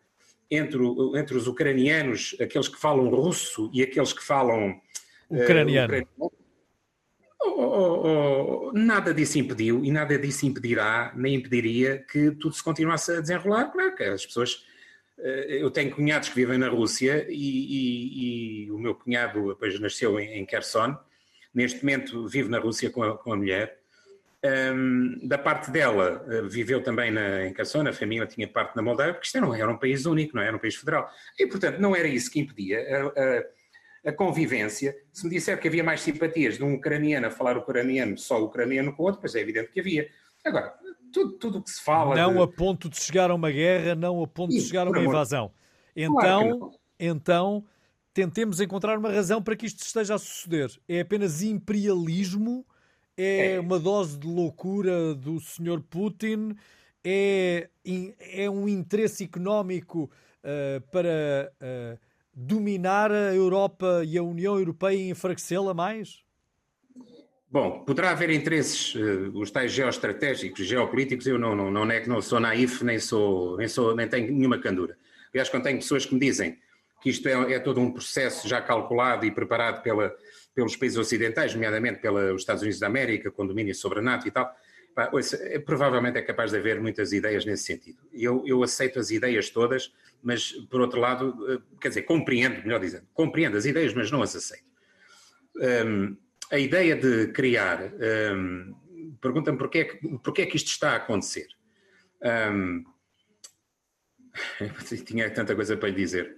[0.49, 0.80] entre,
[1.15, 4.80] entre os ucranianos, aqueles que falam russo e aqueles que falam
[5.32, 6.06] eh, ucraniano.
[6.19, 6.32] Uh,
[7.39, 12.63] oh, oh, oh, nada disso impediu e nada disso impedirá, nem impediria que tudo se
[12.63, 13.71] continuasse a desenrolar.
[13.71, 14.65] Claro que as pessoas.
[15.17, 19.80] Uh, eu tenho cunhados que vivem na Rússia e, e, e o meu cunhado depois
[19.80, 20.97] nasceu em, em Kherson.
[21.54, 23.81] Neste momento vive na Rússia com a, com a mulher
[24.43, 28.82] Um, da parte dela, uh, viveu também na, em Cassona, a família tinha parte na
[28.82, 31.10] Moldávia, porque isto não era um país único, não era um país federal.
[31.38, 34.95] E, portanto, não era isso que impedia a, a, a convivência.
[35.13, 38.95] Se me disser que havia mais simpatias de um ucraniano a falar ucraniano, só ucraniano
[38.95, 40.10] com outro, pois é evidente que havia.
[40.43, 40.73] Agora,
[41.12, 42.15] tudo o que se fala.
[42.15, 42.41] Não de...
[42.41, 45.51] a ponto de chegar a uma guerra, não a ponto de chegar a uma invasão.
[45.95, 47.65] Então, claro então,
[48.13, 50.69] tentemos encontrar uma razão para que isto esteja a suceder.
[50.88, 52.63] É apenas imperialismo?
[53.21, 53.60] É, é.
[53.60, 55.79] uma dose de loucura do Sr.
[55.89, 56.55] Putin?
[57.03, 57.69] É,
[58.17, 60.10] é um interesse económico
[60.43, 61.99] uh, para uh,
[62.34, 66.23] dominar a Europa e a União Europeia e enfraquecê-la mais?
[67.49, 72.10] Bom, poderá haver interesses, uh, os tais geoestratégicos, geopolíticos, eu não, não, não é que
[72.10, 74.97] não sou naif, nem sou, nem sou, nem tenho nenhuma candura.
[75.31, 76.57] Aliás, quando tenho pessoas que me dizem
[77.01, 80.15] que isto é, é todo um processo já calculado e preparado pela,
[80.54, 84.32] pelos países ocidentais, nomeadamente pelos Estados Unidos da América, com domínio sobre a NATO e
[84.32, 84.54] tal,
[84.94, 88.00] pá, ouça, é, provavelmente é capaz de haver muitas ideias nesse sentido.
[88.12, 92.80] Eu, eu aceito as ideias todas, mas, por outro lado, eh, quer dizer, compreendo, melhor
[92.80, 94.70] dizendo, compreendo as ideias, mas não as aceito.
[95.56, 96.16] Um,
[96.52, 97.92] a ideia de criar.
[98.36, 98.76] Um,
[99.20, 101.48] Pergunta-me porquê, é porquê é que isto está a acontecer.
[102.52, 102.84] Um,
[105.06, 106.36] tinha tanta coisa para lhe dizer.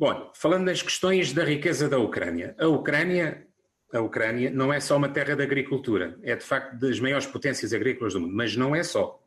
[0.00, 3.46] Bom, falando nas questões da riqueza da Ucrânia, a Ucrânia,
[3.92, 7.74] a Ucrânia não é só uma terra de agricultura, é de facto das maiores potências
[7.74, 9.22] agrícolas do mundo, mas não é só.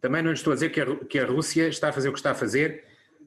[0.00, 2.18] Também não estou a dizer que a, que a Rússia está a fazer o que
[2.18, 2.84] está a fazer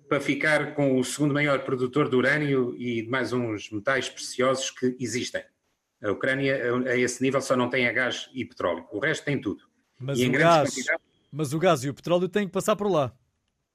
[0.07, 4.71] para ficar com o segundo maior produtor de urânio e de mais uns metais preciosos
[4.71, 5.43] que existem.
[6.01, 8.87] A Ucrânia, a esse nível, só não tem a gás e petróleo.
[8.91, 9.65] O resto tem tudo.
[9.99, 10.73] Mas, o gás,
[11.31, 13.13] mas o gás e o petróleo têm que passar por lá.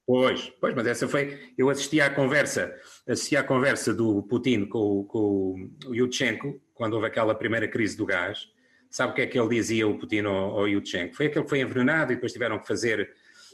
[0.07, 1.38] Pois, pois, mas essa foi.
[1.57, 2.75] Eu assisti à conversa,
[3.09, 8.05] assisti à conversa do Putin com, com o Yutchenko, quando houve aquela primeira crise do
[8.05, 8.49] gás.
[8.90, 11.17] Sabe o que é que ele dizia, o Putin ao, ao Yutchenko?
[11.17, 13.11] Foi aquele que foi envenenado e depois tiveram que fazer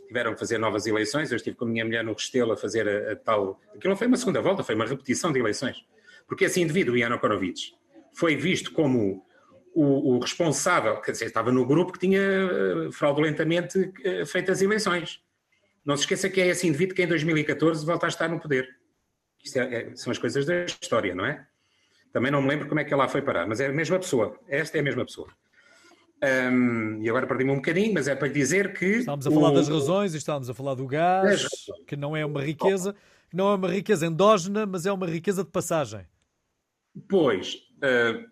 [0.09, 1.31] tiveram que fazer novas eleições.
[1.31, 3.61] Eu estive com a minha mulher no Restelo a fazer a, a, tal.
[3.69, 5.85] Aquilo não foi uma segunda volta, foi uma repetição de eleições.
[6.27, 7.75] Porque esse indivíduo, Yanukovych,
[8.13, 9.25] foi visto como
[9.73, 14.61] o, o, responsável, quer dizer, estava no grupo que tinha eh, fraudulentamente eh, feito as
[14.61, 15.23] eleições.
[15.85, 18.69] Não se esqueça que é esse indivíduo que em 2014 volta a estar no poder.
[19.43, 21.47] Isto é, é, são as coisas da história, não é?
[22.13, 24.39] Também não me lembro como é que ela foi parar, mas é a mesma pessoa.
[24.49, 25.29] Esta é a mesma pessoa.
[26.23, 28.85] Um, e agora perdi-me um bocadinho, mas é para dizer que.
[28.85, 29.55] Estávamos a falar o...
[29.55, 31.47] das razões e estávamos a falar do gás,
[31.87, 32.95] que não é uma riqueza,
[33.31, 36.07] que não é uma riqueza endógena, mas é uma riqueza de passagem.
[37.09, 38.29] Pois, uh,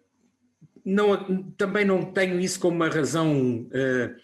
[0.84, 4.14] não, também não tenho isso como uma razão uh,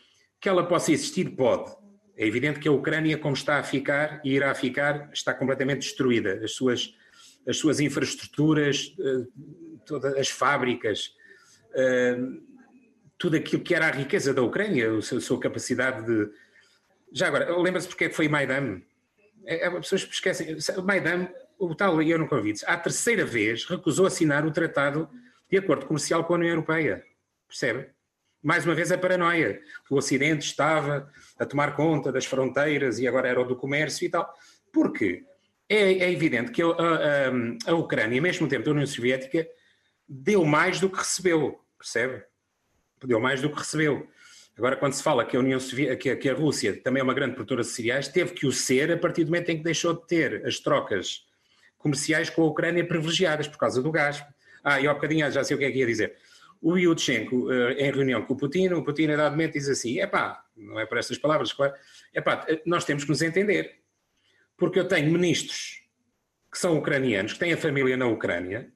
[0.40, 1.74] que ela possa existir, pode.
[2.16, 6.40] É evidente que a Ucrânia, como está a ficar e irá ficar, está completamente destruída.
[6.44, 6.94] As suas,
[7.46, 9.26] as suas infraestruturas, eh,
[9.84, 11.12] todas as fábricas,
[11.74, 12.16] eh,
[13.18, 16.30] tudo aquilo que era a riqueza da Ucrânia, a sua capacidade de.
[17.12, 18.80] Já agora, lembra-se porque é que foi Maidan?
[19.46, 20.56] É, as pessoas esquecem.
[20.84, 25.08] Maidan, o tal Yanukovych, à terceira vez recusou assinar o tratado
[25.50, 27.04] de acordo comercial com a União Europeia.
[27.48, 27.93] Percebe?
[28.44, 33.26] Mais uma vez a paranoia, o Ocidente estava a tomar conta das fronteiras e agora
[33.26, 34.30] era o do comércio e tal.
[34.70, 35.24] Porque
[35.66, 39.48] é, é evidente que a, a, a, Ucrânia, mesmo tempo da União Soviética,
[40.06, 42.22] deu mais do que recebeu, percebe?
[43.02, 44.06] Deu mais do que recebeu.
[44.58, 47.34] Agora, quando se fala que a, União Soviética, que a Rússia também é uma grande
[47.34, 50.06] produtora de cereais, teve que o ser a partir do momento em que deixou de
[50.06, 51.24] ter as trocas
[51.78, 54.22] comerciais com a Ucrânia privilegiadas por causa do gás.
[54.62, 56.14] Ah, e ao bocadinho já sei o que é que ia dizer
[56.64, 60.42] o Yudchenko, uh, em reunião com o Putin, o Putin, momento, diz assim: é pá,
[60.56, 61.74] não é por estas palavras, claro,
[62.14, 63.82] é pá, nós temos que nos entender.
[64.56, 65.82] Porque eu tenho ministros
[66.50, 68.72] que são ucranianos, que têm a família na Ucrânia.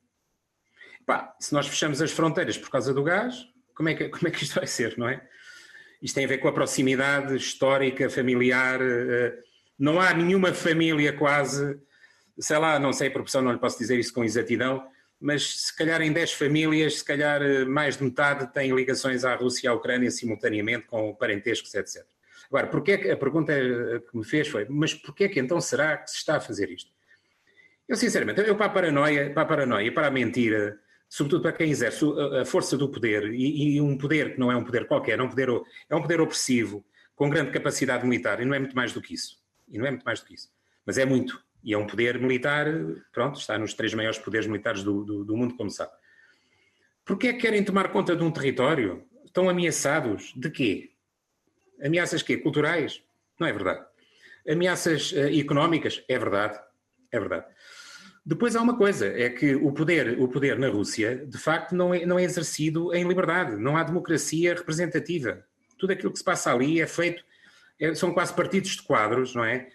[1.07, 4.31] Pá, se nós fechamos as fronteiras por causa do gás, como é que, como é
[4.31, 5.27] que isto vai ser, não é?
[6.03, 8.83] Isto tem a ver com a proximidade histórica, familiar.
[8.83, 9.33] Uh,
[9.79, 11.81] não há nenhuma família quase,
[12.38, 14.87] sei lá, não sei a proporção, não lhe posso dizer isso com exatidão,
[15.20, 19.35] mas se calhar em 10 famílias, se calhar eh, mais de metade têm ligações à
[19.35, 22.04] Rússia e à Ucrânia simultaneamente, com parentescos, etc.
[22.48, 25.40] Agora, porque é que, a pergunta eh, que me fez foi, mas porquê é que
[25.40, 26.90] então será que se está a fazer isto?
[27.88, 30.78] Eu, sinceramente, eu para a paranoia, para a paranoia, para a mentira,
[31.09, 32.04] sobretudo para quem exerce
[32.40, 35.22] a força do poder, e, e, um poder que não é um poder qualquer, é
[35.22, 35.48] um poder,
[35.88, 36.85] é um poder opressivo,
[37.16, 39.38] com grande capacidade militar, e não é muito mais do que isso.
[39.68, 40.50] E não é muito mais do que isso.
[40.87, 41.42] Mas é muito.
[41.68, 42.64] E é um poder militar,
[43.12, 45.92] pronto, está nos três maiores poderes militares do, do, do mundo, como sabe.
[47.04, 49.04] Porquê é que querem tomar conta de um território?
[49.26, 50.92] Estão ameaçados de quê?
[51.85, 52.38] Ameaças quê?
[52.38, 53.02] Culturais?
[53.38, 53.85] Não é verdade.
[54.48, 56.02] Ameaças uh, económicas?
[56.09, 56.59] É verdade.
[57.12, 57.44] É verdade.
[58.24, 61.92] Depois há uma coisa, é que o poder, o poder na Rússia, de facto, não
[61.92, 65.44] é, não é exercido em liberdade, não há democracia representativa.
[65.76, 67.22] Tudo aquilo que se passa ali é feito,
[67.78, 69.68] é, são quase partidos de quadros, não é?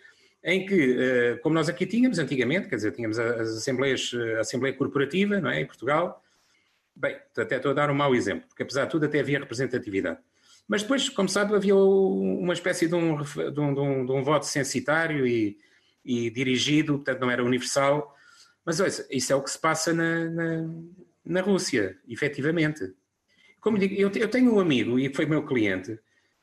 [0.43, 4.75] Em que, eh, como nós aqui tínhamos antigamente, quer dizer, tínhamos as assembleias, a Assembleia
[4.75, 5.61] Corporativa, não é?
[5.61, 6.21] Em Portugal.
[6.95, 10.19] Bem, até estou a dar um mau exemplo, porque apesar de tudo até havia representatividade.
[10.67, 14.23] Mas depois, como sabe, havia uma espécie de um, de um, de um, de um
[14.23, 15.57] voto censitário e,
[16.03, 18.15] e, dirigido, portanto não era universal.
[18.65, 20.69] Mas olha, isso é o que se passa na, na,
[21.25, 22.93] na Rússia, efetivamente.
[23.59, 25.95] Como digo, eu, eu, tenho um amigo, e foi meu cliente,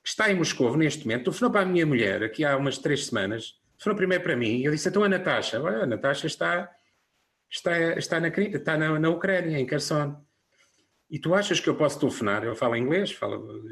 [0.03, 3.07] que está em Moscou neste momento, telefonou para a minha mulher aqui há umas três
[3.07, 6.71] semanas, telefonou primeiro para mim, e eu disse, então a Natasha, olha, a Natasha está,
[7.51, 10.23] está, está, na, está na, na Ucrânia, em Kherson.
[11.09, 12.45] E tu achas que eu posso telefonar?
[12.45, 13.19] Eu falo inglês,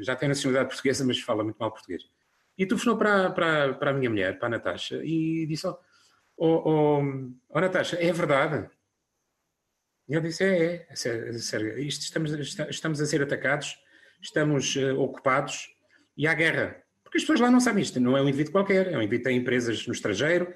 [0.01, 2.03] já tenho nacionalidade portuguesa, mas fala muito mal português.
[2.57, 5.77] E telefonou para, para, para a minha mulher, para a Natasha, e disse: Oh,
[6.35, 7.03] oh, oh,
[7.49, 8.67] oh Natasha, é verdade?
[10.09, 13.77] E eu disse: É, é, é é estamos, estamos a ser atacados,
[14.21, 15.69] estamos uh, ocupados
[16.17, 16.83] e há guerra.
[17.09, 19.23] Porque as pessoas lá não sabem isto, não é um indivíduo qualquer, é um indivíduo
[19.23, 20.53] que tem empresas no estrangeiro,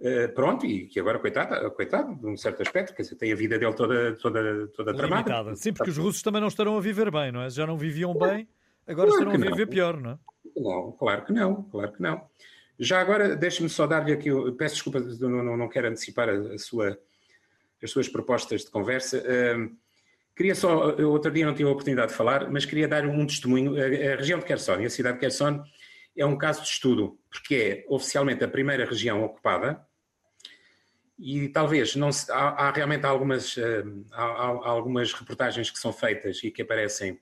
[0.00, 3.36] Uh, pronto, e que agora, coitado, coitado, de um certo aspecto, quer dizer, tem a
[3.36, 5.54] vida dele toda, toda, toda tramada.
[5.54, 7.48] Sim, porque os russos também não estarão a viver bem, não é?
[7.48, 8.46] Já não viviam bem,
[8.86, 9.72] agora claro estarão a viver não.
[9.72, 10.18] pior, não é?
[10.56, 12.26] Não, claro que não, claro que não.
[12.78, 16.58] Já agora, deixe-me só dar-lhe aqui, peço desculpa, não, não, não quero antecipar a, a,
[16.58, 16.98] sua,
[17.80, 19.18] as suas propostas de conversa.
[19.18, 19.74] Uh,
[20.36, 23.76] queria só, outro dia não tive a oportunidade de falar, mas queria dar um testemunho.
[23.76, 25.62] A, a região de Kherson, a cidade de Kherson,
[26.16, 29.84] é um caso de estudo, porque é oficialmente a primeira região ocupada
[31.18, 35.92] e talvez não se, há, há, realmente algumas, eh, há, há, algumas reportagens que são
[35.92, 37.20] feitas e que aparecem,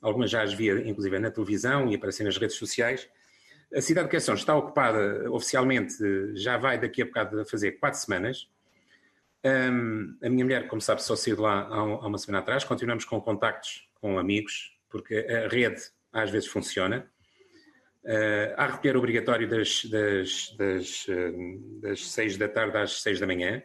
[0.00, 3.08] algumas já as via inclusive na televisão e aparecem nas redes sociais.
[3.74, 5.94] A cidade de Querção está ocupada oficialmente,
[6.34, 8.48] já vai daqui a bocado fazer quatro semanas.
[9.44, 12.64] Um, a minha mulher, como sabe, só saiu de lá há, há uma semana atrás.
[12.64, 17.10] Continuamos com contactos com amigos, porque a rede às vezes funciona.
[18.04, 23.26] Uh, há recolher obrigatório das, das, das, uh, das 6 da tarde às 6 da
[23.26, 23.62] manhã.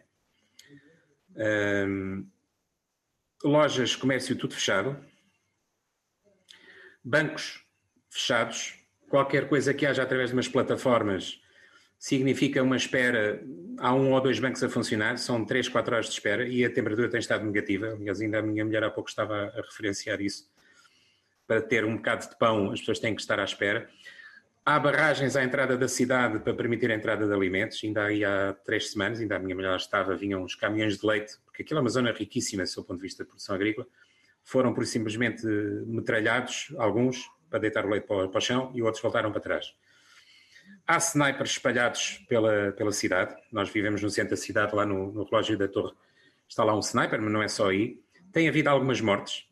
[3.44, 4.98] Lojas, comércio, tudo fechado.
[7.04, 7.63] Bancos
[8.10, 8.74] fechados.
[9.10, 11.40] Qualquer coisa que haja através de umas plataformas
[12.00, 13.42] significa uma espera.
[13.80, 16.70] Há um ou dois bancos a funcionar, são 3, 4 horas de espera e a
[16.70, 17.88] temperatura tem estado negativa.
[17.94, 20.50] Aliás, ainda a minha mulher há pouco estava a referenciar isso.
[21.46, 23.90] Para ter um bocado de pão, as pessoas têm que estar à espera.
[24.66, 27.80] Há barragens à entrada da cidade para permitir a entrada de alimentos.
[27.84, 31.38] Ainda aí há três semanas, ainda a minha mulher estava, vinham uns caminhões de leite,
[31.46, 33.88] porque aquilo é uma zona riquíssima do seu ponto de vista de produção agrícola.
[34.44, 35.46] Foram por simplesmente
[35.86, 39.40] metralhados, alguns, para deitar o leite para o, para o chão e outros voltaram para
[39.40, 39.74] trás.
[40.88, 43.36] Há snipers espalhados pela, pela cidade.
[43.52, 45.93] Nós vivemos no centro da cidade, lá no, no relógio da torre.
[46.47, 48.02] Está lá um sniper, mas não é só aí.
[48.32, 49.45] Tem havido algumas mortes.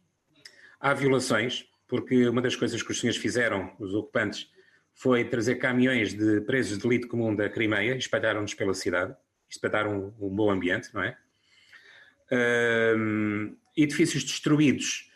[0.80, 4.50] Há violações, porque uma das coisas que os senhores fizeram, os ocupantes,
[4.94, 9.14] foi trazer caminhões de presos de elite comum da Crimeia espalharam-nos pela cidade,
[9.50, 11.18] isto para dar um, um bom ambiente, não é?
[13.76, 15.12] Edifícios destruídos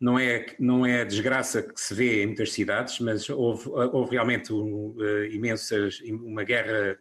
[0.00, 4.12] não é, não é a desgraça que se vê em muitas cidades, mas houve, houve
[4.12, 6.98] realmente um, uh, imensas, uma guerra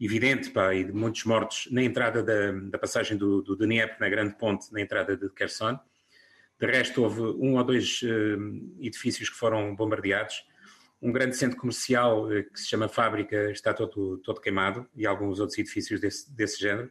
[0.00, 4.08] evidente pá, e de muitos mortos na entrada da, da passagem do, do Dnieper, na
[4.08, 5.78] grande ponte, na entrada de Kherson.
[6.58, 10.44] De resto, houve um ou dois uh, edifícios que foram bombardeados
[11.02, 15.40] um grande centro comercial eh, que se chama Fábrica está todo, todo queimado e alguns
[15.40, 16.90] outros edifícios desse, desse género.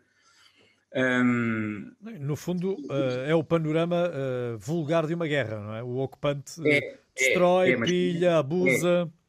[0.96, 5.84] Um, no fundo, uh, é o panorama uh, vulgar de uma guerra, não é?
[5.84, 9.08] O ocupante é, é destrói, é, é, pilha, abusa.
[9.08, 9.20] É.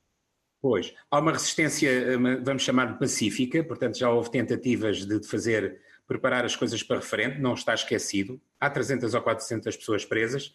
[0.62, 1.90] Pois, há uma resistência,
[2.42, 7.55] vamos chamar pacífica, portanto já houve tentativas de fazer, preparar as coisas para referente, não
[7.55, 8.38] está esquecido.
[8.59, 10.55] Há 300 ou 400 pessoas presas.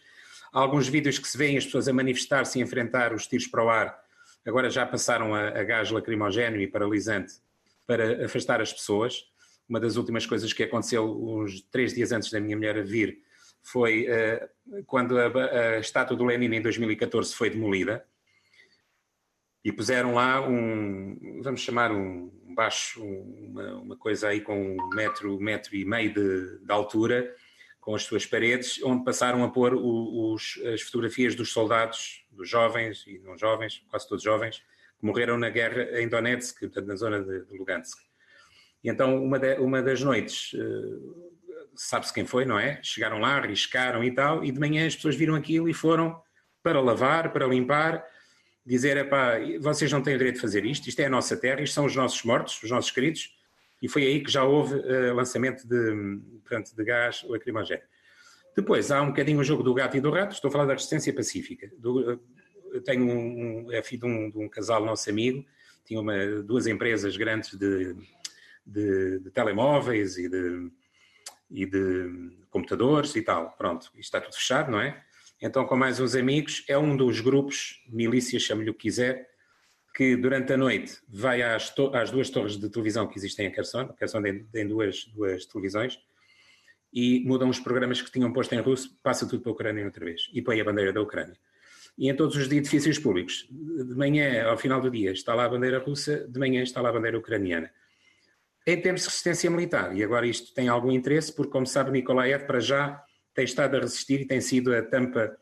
[0.54, 3.64] Há alguns vídeos que se veem as pessoas a manifestar-se e enfrentar os tiros para
[3.64, 4.06] o ar
[4.46, 7.34] agora já passaram a, a gás lacrimogéneo e paralisante
[7.88, 9.26] para afastar as pessoas.
[9.68, 13.20] Uma das últimas coisas que aconteceu uns três dias antes da minha mulher vir
[13.64, 18.06] foi uh, quando a, a, estátua do Lenin em 2014 foi demolida
[19.64, 25.40] e puseram lá um, vamos chamar um baixo, uma, uma coisa aí com um metro,
[25.40, 27.36] metro e meio de, de altura,
[27.82, 32.48] com as suas paredes, onde passaram a pôr o, os, as fotografias dos soldados dos
[32.48, 34.60] jovens e não jovens, quase todos jovens,
[35.00, 38.05] que morreram na guerra em Donetsk, na zona de, de Lugansk.
[38.86, 41.34] E então, uma, de, uma das noites, uh,
[41.76, 42.80] sabe-se quem foi, não é?
[42.84, 46.22] Chegaram lá, arriscaram e tal, e de manhã as pessoas viram aquilo e foram
[46.62, 48.06] para lavar, para limpar,
[48.64, 51.64] dizer: pá, vocês não têm o direito de fazer isto, isto é a nossa terra,
[51.64, 53.36] isto são os nossos mortos, os nossos queridos,
[53.82, 57.86] E foi aí que já houve uh, lançamento de, portanto, de gás lacrimogéneo.
[58.56, 60.74] Depois, há um bocadinho o jogo do gato e do rato, estou a falar da
[60.74, 61.72] resistência pacífica.
[61.80, 62.22] Do,
[62.72, 65.44] eu tenho um, é filho de um, de um, casal nosso amigo,
[65.84, 67.96] tinha uma, duas empresas grandes de,
[68.66, 70.72] de, de telemóveis e de,
[71.50, 73.52] e de computadores e tal.
[73.58, 75.04] Pronto, isto está tudo fechado, não é?
[75.42, 79.28] Então, com mais uns amigos, é um dos grupos, milícias, chame-lhe o que quiser,
[79.94, 83.88] que durante a noite vai às, às, duas torres de televisão que existem em Kherson,
[83.94, 86.00] Kherson tem, tem duas, duas televisões,
[86.94, 90.04] e mudam os programas que tinham posto em russo, passa tudo para a Ucrânia outra
[90.04, 91.38] vez, e põe a bandeira da Ucrânia.
[91.98, 95.50] E em todos os edifícios públicos, de manhã ao final do dia está lá a
[95.50, 97.72] bandeira russa, de manhã está lá a bandeira ucraniana.
[98.68, 102.46] Em termos de resistência militar, e agora isto tem algum interesse, porque como sabe Nikolaev
[102.46, 103.04] para já
[103.34, 105.38] tem estado a resistir e tem sido a tampa,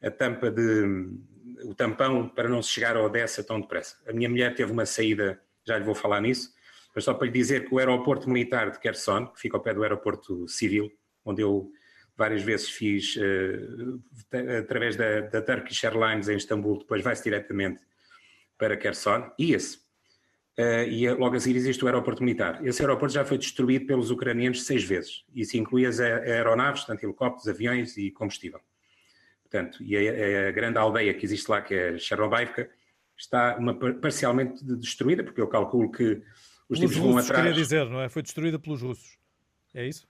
[0.00, 0.84] a tampa de,
[1.64, 3.96] o tampão para não se chegar ao Odessa tão depressa.
[4.06, 6.52] A minha mulher teve uma saída, já lhe vou falar nisso,
[6.94, 9.74] mas só para lhe dizer que o aeroporto militar de Kherson, que fica ao pé
[9.74, 10.90] do aeroporto civil,
[11.24, 11.72] onde eu
[12.16, 14.02] várias vezes fiz uh,
[14.58, 17.80] através da, da, Turkish Airlines em Istambul, depois vai-se diretamente
[18.56, 19.56] para Kherson, e.
[19.56, 19.87] Uh,
[20.88, 22.64] e logo a seguir existe o aeroporto militar.
[22.66, 25.24] Esse aeroporto já foi destruído pelos ucranianos seis vezes.
[25.34, 28.60] Isso inclui as aeronaves, tanto helicópteros, aviões e combustível.
[29.42, 32.68] Portanto, e a, a, grande aldeia que existe lá, que é Chernobyvka,
[33.16, 36.22] está uma, parcialmente destruída, porque eu calculo que
[36.68, 37.40] os tipos vão atrás.
[37.40, 38.08] queria dizer, não é?
[38.08, 39.16] Foi destruída pelos russos.
[39.74, 40.08] É isso?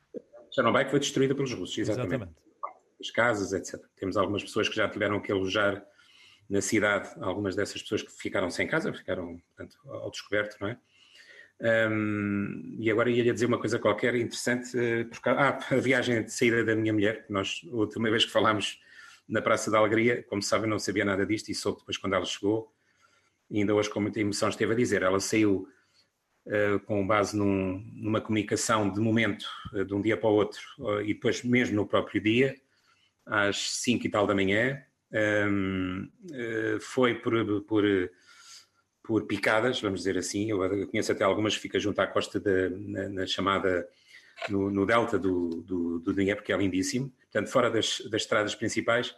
[0.51, 2.15] Chernobyl foi destruída pelos russos, exatamente.
[2.15, 2.39] exatamente.
[3.01, 3.81] As casas, etc.
[3.97, 5.85] Temos algumas pessoas que já tiveram que alojar
[6.49, 10.79] na cidade, algumas dessas pessoas que ficaram sem casa, ficaram portanto, ao descoberto, não é?
[11.61, 16.33] Um, e agora ia-lhe dizer uma coisa qualquer interessante, eh, porque, ah, a viagem de
[16.33, 18.81] saída da minha mulher, nós, a última vez que falámos
[19.29, 22.25] na Praça da Alegria, como sabem, não sabia nada disto e soube depois quando ela
[22.25, 22.73] chegou,
[23.51, 25.69] e ainda hoje com muita emoção esteve a dizer, ela saiu
[26.47, 30.63] uh, com base num, numa comunicação de momento, uh, de um dia para o outro,
[30.79, 32.57] uh, e depois mesmo no próprio dia,
[33.27, 34.83] às 5 e tal da manhã,
[35.13, 36.09] um,
[36.81, 37.85] foi por, por,
[39.03, 42.71] por, picadas, vamos dizer assim, eu conheço até algumas que ficam junto à costa da,
[42.71, 43.89] na, na chamada
[44.49, 48.55] no, no, delta do, do, do Dnieper, que é lindíssimo, portanto, fora das, das estradas
[48.55, 49.15] principais,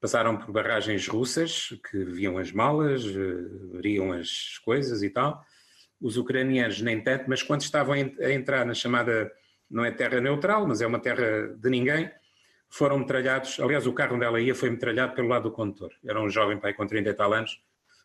[0.00, 5.40] passaram por barragens russas que viam as malas, veriam as coisas e tal.
[6.00, 9.30] Os ucranianos nem tanto, mas quando estavam a entrar na chamada,
[9.70, 12.10] não é terra neutral, mas é uma terra de ninguém,
[12.72, 13.60] foram metralhados.
[13.60, 15.92] Aliás, o carro onde ela ia foi metralhado pelo lado do condutor.
[16.02, 17.62] Era um jovem pai com 30 e tal anos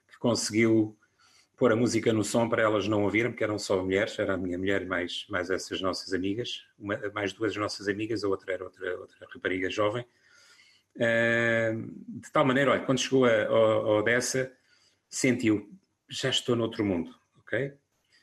[0.09, 0.97] que conseguiu
[1.55, 4.37] pôr a música no som para elas não ouvirem, porque eram só mulheres, era a
[4.37, 8.63] minha mulher mais, mais essas nossas amigas, uma, mais duas nossas amigas, a outra era
[8.65, 10.05] outra, outra rapariga jovem.
[10.95, 14.51] Uh, de tal maneira, olha, quando chegou a, a, a Odessa,
[15.09, 15.71] sentiu,
[16.09, 17.73] já estou noutro mundo, ok?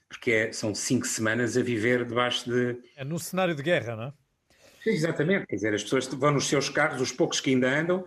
[0.08, 2.78] Porque é, são cinco semanas a viver debaixo de...
[2.96, 4.23] É num cenário de guerra, não é?
[4.86, 8.04] Exatamente, quer dizer, as pessoas vão nos seus carros, os poucos que ainda andam,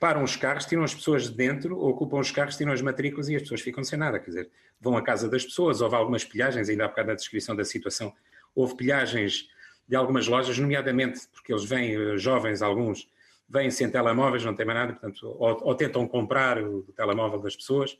[0.00, 3.36] param os carros, tiram as pessoas de dentro, ocupam os carros, tiram as matrículas e
[3.36, 4.18] as pessoas ficam sem nada.
[4.18, 4.50] Quer dizer,
[4.80, 5.80] vão à casa das pessoas.
[5.80, 8.14] Houve algumas pilhagens, ainda há bocado na descrição da situação,
[8.54, 9.48] houve pilhagens
[9.88, 13.10] de algumas lojas, nomeadamente porque eles vêm, eh, jovens, alguns,
[13.48, 17.56] vêm sem telemóveis, não têm mais nada, portanto, ou, ou tentam comprar o telemóvel das
[17.56, 17.98] pessoas.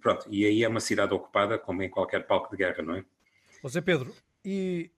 [0.00, 3.04] Pronto, e aí é uma cidade ocupada, como em qualquer palco de guerra, não é?
[3.62, 4.90] José Pedro, e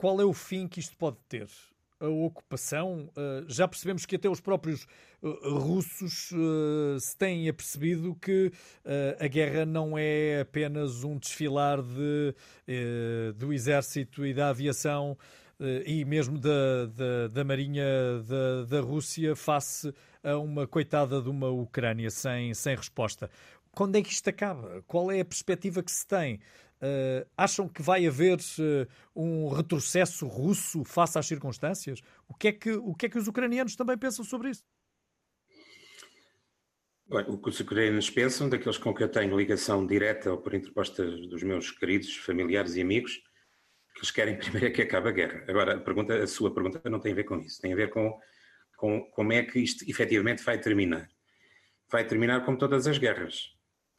[0.00, 1.46] qual é o fim que isto pode ter?
[2.00, 3.10] a ocupação.
[3.14, 4.86] Eh, já percebemos que até os próprios
[5.22, 8.50] eh, russos eh, se têm apercebido que
[9.20, 12.34] a guerra não é apenas um desfilar de,
[13.36, 15.18] do exército e da aviação
[15.84, 17.84] e mesmo da, da, da Marinha
[18.26, 19.92] da, da Rússia face
[20.24, 23.30] a uma coitada de uma Ucrânia sem, sem resposta.
[23.72, 24.82] Quando é que isto acaba?
[24.86, 26.40] Qual é a perspectiva que se tem?
[26.82, 32.00] Uh, acham que vai haver uh, um retrocesso russo face às circunstâncias?
[32.26, 34.64] O que, é que, o que é que os ucranianos também pensam sobre isso?
[37.06, 40.54] Bem, o que os ucranianos pensam, daqueles com que eu tenho ligação direta ou por
[40.54, 43.16] interposta dos meus queridos familiares e amigos,
[43.92, 45.44] que eles querem primeiro é que acabe a guerra.
[45.48, 47.90] Agora, a, pergunta, a sua pergunta não tem a ver com isso, tem a ver
[47.90, 48.18] com,
[48.76, 51.10] com como é que isto efetivamente vai terminar.
[51.90, 53.50] Vai terminar como todas as guerras.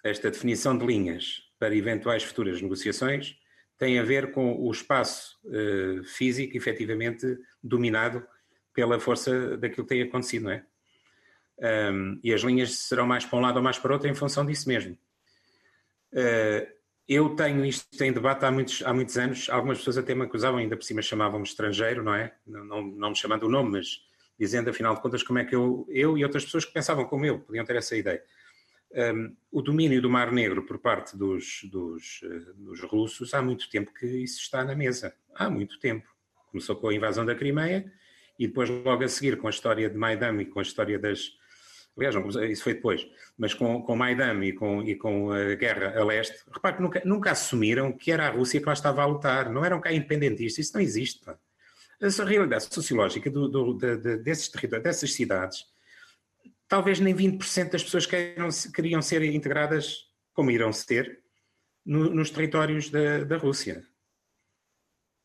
[0.04, 3.38] Esta definição de linhas para eventuais futuras negociações
[3.78, 8.26] tem a ver com o espaço uh, físico efetivamente dominado
[8.74, 10.66] pela força daquilo que tem acontecido, não é?
[11.92, 14.44] Um, e as linhas serão mais para um lado ou mais para outro em função
[14.44, 14.98] disso mesmo.
[16.12, 16.68] Uh,
[17.08, 20.60] eu tenho isto em debate há muitos, há muitos anos, algumas pessoas até me acusavam,
[20.60, 22.34] ainda por cima chamavam-me estrangeiro, não é?
[22.48, 24.00] Não, não, não, me chamando o nome, mas
[24.40, 27.24] dizendo afinal de contas como é que eu, eu e outras pessoas que pensavam como
[27.24, 28.24] eu, podiam ter essa ideia.
[28.94, 33.70] Um, o domínio do Mar Negro por parte dos, dos, uh, dos, russos, há muito
[33.70, 35.14] tempo que isso está na mesa.
[35.34, 36.08] Há muito tempo.
[36.50, 37.92] Começou com a invasão da Crimeia
[38.38, 41.32] e depois, logo a seguir, com a história de Maidan e com a história das.
[41.96, 43.06] Aliás, não, isso foi depois,
[43.38, 47.02] mas com, com Maidan e com, e com a guerra a leste, repare que nunca,
[47.04, 50.66] nunca assumiram que era a Rússia que lá estava a lutar, não eram cá independentistas,
[50.66, 51.24] isso não existe.
[51.26, 51.38] Pá.
[52.02, 55.66] A realidade sociológica do, do, de, de, desses territórios, dessas cidades,
[56.72, 61.20] talvez nem 20% das pessoas queiram, queriam ser integradas, como irão ser,
[61.86, 63.86] no, nos territórios da, da Rússia.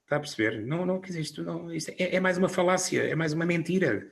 [0.02, 0.66] Está a perceber?
[0.66, 1.40] Não, não existe.
[1.42, 4.10] Não, é, é, mais uma falácia, é mais uma mentira.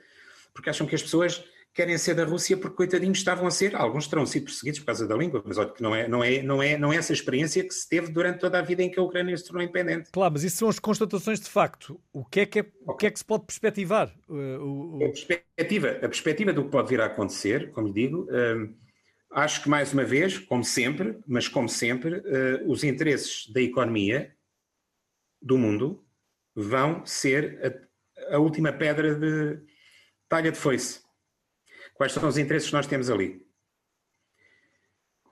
[0.52, 1.44] Porque acham que as pessoas
[1.74, 5.08] querem ser da Rússia porque coitadinhos estavam a ser, alguns terão sido perseguidos por causa
[5.08, 7.64] da língua, mas olha que não é, não é, não é, não é essa experiência
[7.64, 10.10] que se teve durante toda a vida em que a Ucrânia se tornou independente.
[10.12, 12.00] Claro, mas isso são as constatações de facto.
[12.12, 14.14] O que é que, é, o que, é que se pode perspectivar?
[14.28, 15.04] O, o...
[15.04, 18.72] A, perspectiva, a perspectiva do que pode vir a acontecer, como lhe digo, hum,
[19.32, 24.32] acho que mais uma vez, como sempre, mas como sempre, hum, os interesses da economia
[25.42, 26.04] do mundo
[26.54, 27.58] vão ser
[28.30, 29.60] a, a última pedra de
[30.28, 31.03] talha de foice
[31.94, 33.46] Quais são os interesses que nós temos ali?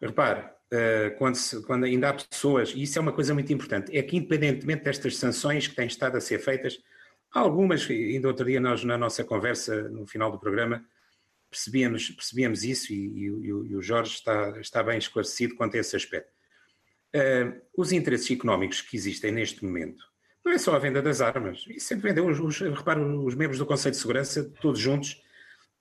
[0.00, 3.96] Repare, eh, quando, se, quando, ainda há pessoas, e isso é uma coisa muito importante,
[3.96, 6.78] é que independentemente destas sanções que têm estado a ser feitas,
[7.30, 10.84] algumas, ainda outro dia nós na nossa conversa, no final do programa,
[11.50, 15.94] percebíamos, percebíamos isso e, e, e o Jorge está, está bem esclarecido quanto a esse
[15.94, 16.32] aspecto.
[17.14, 20.02] Uh, os interesses económicos que existem neste momento
[20.42, 23.66] não é só a venda das armas, e sempre vendeu, os, os, os membros do
[23.66, 25.22] Conselho de Segurança, todos juntos,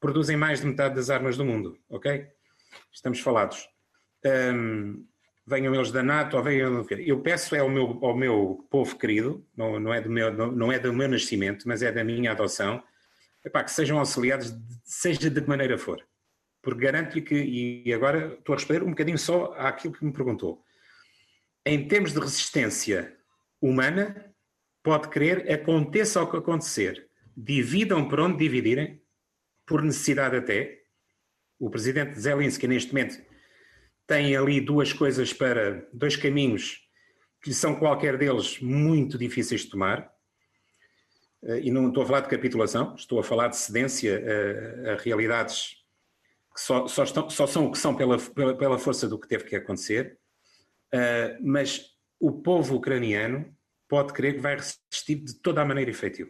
[0.02, 2.28] produzem mais de metade das armas do mundo, ok?
[2.92, 3.70] Estamos falados.
[4.26, 5.06] Um,
[5.46, 6.86] venham eles da NATO ou venham.
[7.00, 10.52] Eu peço é ao meu, ao meu povo querido, não, não, é do meu, não,
[10.52, 12.84] não é do meu nascimento, mas é da minha adoção,
[13.46, 16.04] epá, que sejam auxiliados, seja de que maneira for.
[16.64, 20.64] Porque garanto-lhe que, e agora estou a responder um bocadinho só àquilo que me perguntou.
[21.66, 23.16] Em termos de resistência
[23.62, 24.34] humana,
[24.84, 29.01] pode crer, aconteça o que acontecer, dividam por onde dividirem,
[29.72, 30.82] por necessidade até.
[31.58, 33.24] O presidente Zelensky, neste momento,
[34.06, 36.86] tem ali duas coisas para, dois caminhos
[37.42, 40.12] que são qualquer deles muito difíceis de tomar.
[41.44, 44.22] Eh, e não estou a falar de capitulação, estou a falar de cedência
[44.86, 45.78] a, a realidades
[46.54, 49.28] que só, só, estão, só, são o que são pela, pela, pela, força do que
[49.28, 50.20] teve que acontecer.
[50.94, 53.56] Uh, mas o povo ucraniano
[53.88, 56.30] pode crer que vai resistir de toda a maneira efetiva.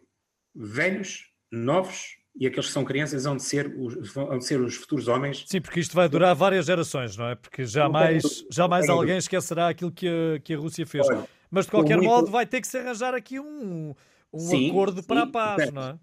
[0.53, 4.75] Velhos, novos, e aqueles que são crianças vão de ser os, vão de ser os
[4.75, 5.45] futuros homens.
[5.47, 7.35] Sim, porque isto vai durar várias gerações, não é?
[7.35, 11.07] Porque jamais, jamais alguém esquecerá aquilo que a, que a Rússia fez.
[11.07, 13.93] Olha, Mas de qualquer modo vai ter que se arranjar aqui um,
[14.33, 15.99] um sim, acordo para sim, a paz, portanto, não é?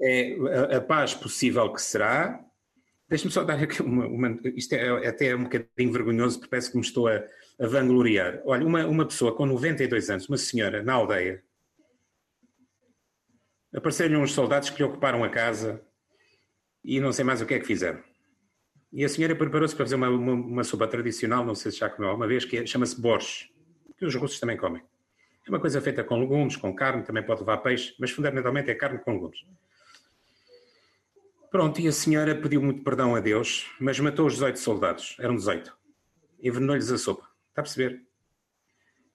[0.00, 2.44] É a, a, paz possível que será.
[3.08, 4.38] Deixa-me só dar aqui uma, uma.
[4.56, 7.22] isto é, é até um bocadinho vergonhoso, porque parece que me estou a,
[7.60, 8.42] a vangloriar.
[8.44, 11.42] Olha, uma, uma pessoa com 92 anos, uma senhora na aldeia,
[13.74, 15.82] Apareceram uns soldados que lhe ocuparam a casa
[16.84, 18.02] e não sei mais o que é que fizeram.
[18.92, 21.88] E a senhora preparou-se para fazer uma, uma, uma, sopa tradicional, não sei se já
[21.88, 23.50] comeu alguma vez, que é, chama-se borscht,
[23.96, 24.82] que os russos também comem.
[25.46, 28.74] É uma coisa feita com legumes, com carne, também pode levar peixe, mas fundamentalmente é
[28.74, 29.38] carne com legumes.
[31.50, 35.34] Pronto, e a senhora pediu muito perdão a Deus, mas matou os 18 soldados, eram
[35.34, 35.74] 18.
[36.42, 37.26] Envenenou-lhes a sopa.
[37.48, 38.02] Está a perceber?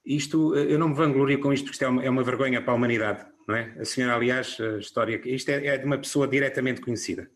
[0.04, 2.72] Isto, eu não me vanglorio com isto, porque isto é uma, é uma vergonha para
[2.72, 3.74] a humanidade não é?
[3.80, 7.30] A senhora, aliás, a história, isto é, é de uma pessoa diretamente conhecida.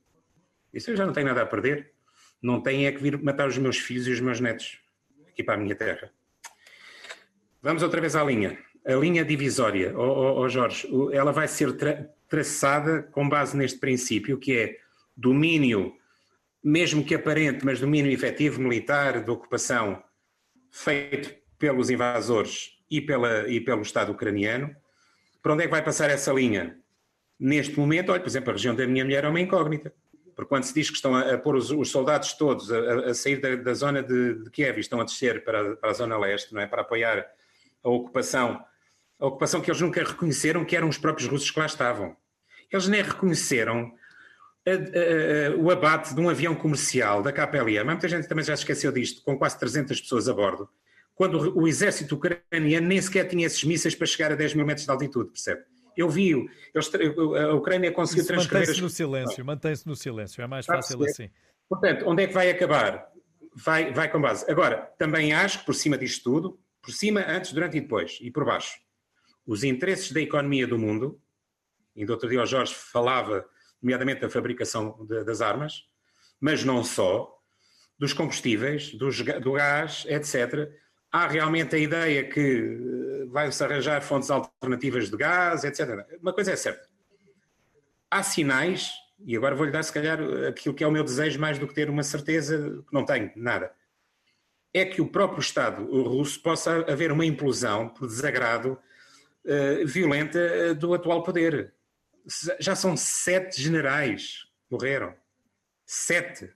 [0.74, 1.94] Isso eu já não tenho nada a perder.
[2.42, 4.80] Não tenho é que vir matar os meus filhos e os meus netos
[5.30, 6.12] aqui para a minha terra.
[7.62, 8.58] Vamos outra vez à linha.
[8.86, 13.78] A linha divisória, oh, oh, oh Jorge, ela vai ser tra traçada com base neste
[13.78, 14.78] princípio, que é
[15.16, 15.94] domínio,
[16.64, 20.02] mesmo que aparente, mas domínio efetivo militar de ocupação
[20.72, 24.74] feito pelos invasores e, pela, e pelo Estado ucraniano,
[25.42, 26.78] para onde é que vai passar essa linha?
[27.40, 29.94] Neste momento, olha, por exemplo, a região da minha mulher é uma incógnita.
[30.36, 33.14] Porque quando se diz que estão a, a pôr os, os, soldados todos a, a
[33.14, 36.18] sair da, da, zona de, de, Kiev e estão a descer para, para, a zona
[36.18, 36.68] leste, não é?
[36.68, 37.26] para apoiar
[37.84, 38.64] a ocupação,
[39.20, 42.16] a ocupação que eles nunca reconheceram que eram os próprios russos que lá estavam.
[42.72, 43.92] Eles nem reconheceram
[44.66, 49.24] a, o abate de um avião comercial da KPLM, muita gente também já esqueceu disto,
[49.24, 50.70] com quase 300 pessoas a bordo,
[51.16, 54.86] quando o exército ucraniano nem sequer tinha esses mísseis para chegar a 10 mil metros
[54.86, 55.64] de altitude, percebe?
[55.96, 56.32] Eu vi,
[56.74, 56.90] eles,
[57.38, 58.68] a Ucrânia conseguiu transcrever...
[58.68, 61.30] Mantém-se no silêncio, mantém-se no silêncio, é mais fácil assim.
[61.70, 63.12] Portanto, onde é que vai acabar?
[63.54, 64.50] Vai, vai com base.
[64.50, 68.32] Agora, também acho que por cima disto tudo, por cima, antes, durante e depois, e
[68.32, 68.80] por baixo,
[69.46, 71.22] os interesses da economia do mundo,
[71.96, 73.46] e do outro dia o Jorge falava,
[73.82, 75.84] nomeadamente da fabricação de, das armas,
[76.40, 77.38] mas não só,
[78.00, 80.72] dos combustíveis, dos, do gás, etc.
[81.12, 86.06] Há realmente a ideia que vai-se arranjar fontes alternativas de gás, etc.
[86.22, 86.88] Uma coisa é certa.
[88.10, 88.92] Há sinais,
[89.26, 91.74] e agora vou-lhe dar se calhar aquilo que é o meu desejo mais do que
[91.74, 93.72] ter uma certeza que não tenho, nada.
[94.74, 98.80] É que o próprio Estado russo possa haver uma implosão por desagrado
[99.46, 101.74] uh, violenta do atual poder.
[102.60, 105.14] Já são sete generais morreram.
[105.86, 106.54] Sete.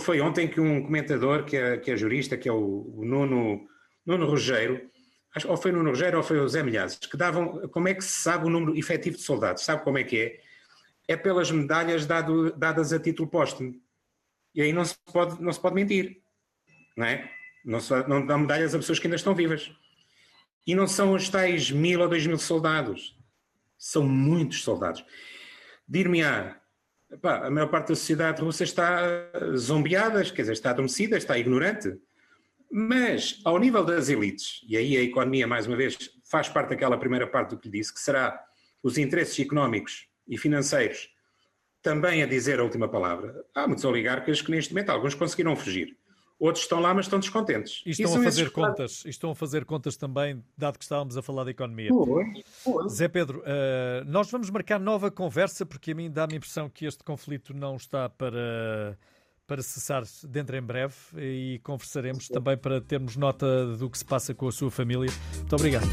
[0.00, 3.66] Foi ontem que um comentador, que é, que é jurista, que é o, o Nuno,
[4.04, 4.90] Nuno Rogério,
[5.46, 8.04] ou foi o Nuno Rogério ou foi o Zé Milhazes, que davam, como é que
[8.04, 9.64] se sabe o número efetivo de soldados?
[9.64, 10.40] Sabe como é que é?
[11.08, 13.74] É pelas medalhas dado, dadas a título póstumo.
[14.54, 16.20] E aí não se pode, não se pode mentir,
[16.96, 17.30] não é?
[17.64, 19.72] Não, se, não dão medalhas a pessoas que ainda estão vivas.
[20.66, 23.16] E não são os tais mil ou dois mil soldados.
[23.78, 25.04] São muitos soldados.
[25.88, 26.59] Dir-me-á,
[27.12, 29.02] Epá, a maior parte da sociedade russa está
[29.56, 31.98] zombiada, quer dizer, está adormecida, está ignorante.
[32.70, 35.98] Mas, ao nível das elites, e aí a economia, mais uma vez,
[36.30, 38.40] faz parte daquela primeira parte do que lhe disse, que será
[38.80, 41.08] os interesses económicos e financeiros
[41.82, 43.44] também a dizer a última palavra.
[43.54, 45.96] Há muitos oligarcas que, neste momento, alguns conseguiram fugir.
[46.40, 47.82] Outros estão lá, mas estão descontentes.
[47.84, 49.04] E estão e a fazer contas.
[49.04, 51.90] E estão a fazer contas também, dado que estávamos a falar da economia.
[52.88, 56.86] Zé Pedro, uh, nós vamos marcar nova conversa, porque a mim dá-me a impressão que
[56.86, 58.98] este conflito não está para,
[59.46, 62.32] para cessar dentro em breve e conversaremos Sim.
[62.32, 65.12] também para termos nota do que se passa com a sua família.
[65.36, 65.88] Muito obrigado.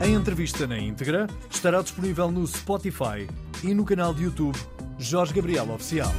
[0.00, 3.28] A entrevista na íntegra estará disponível no Spotify
[3.62, 4.58] e no canal de YouTube
[4.98, 6.10] Jorge Gabriel Oficial.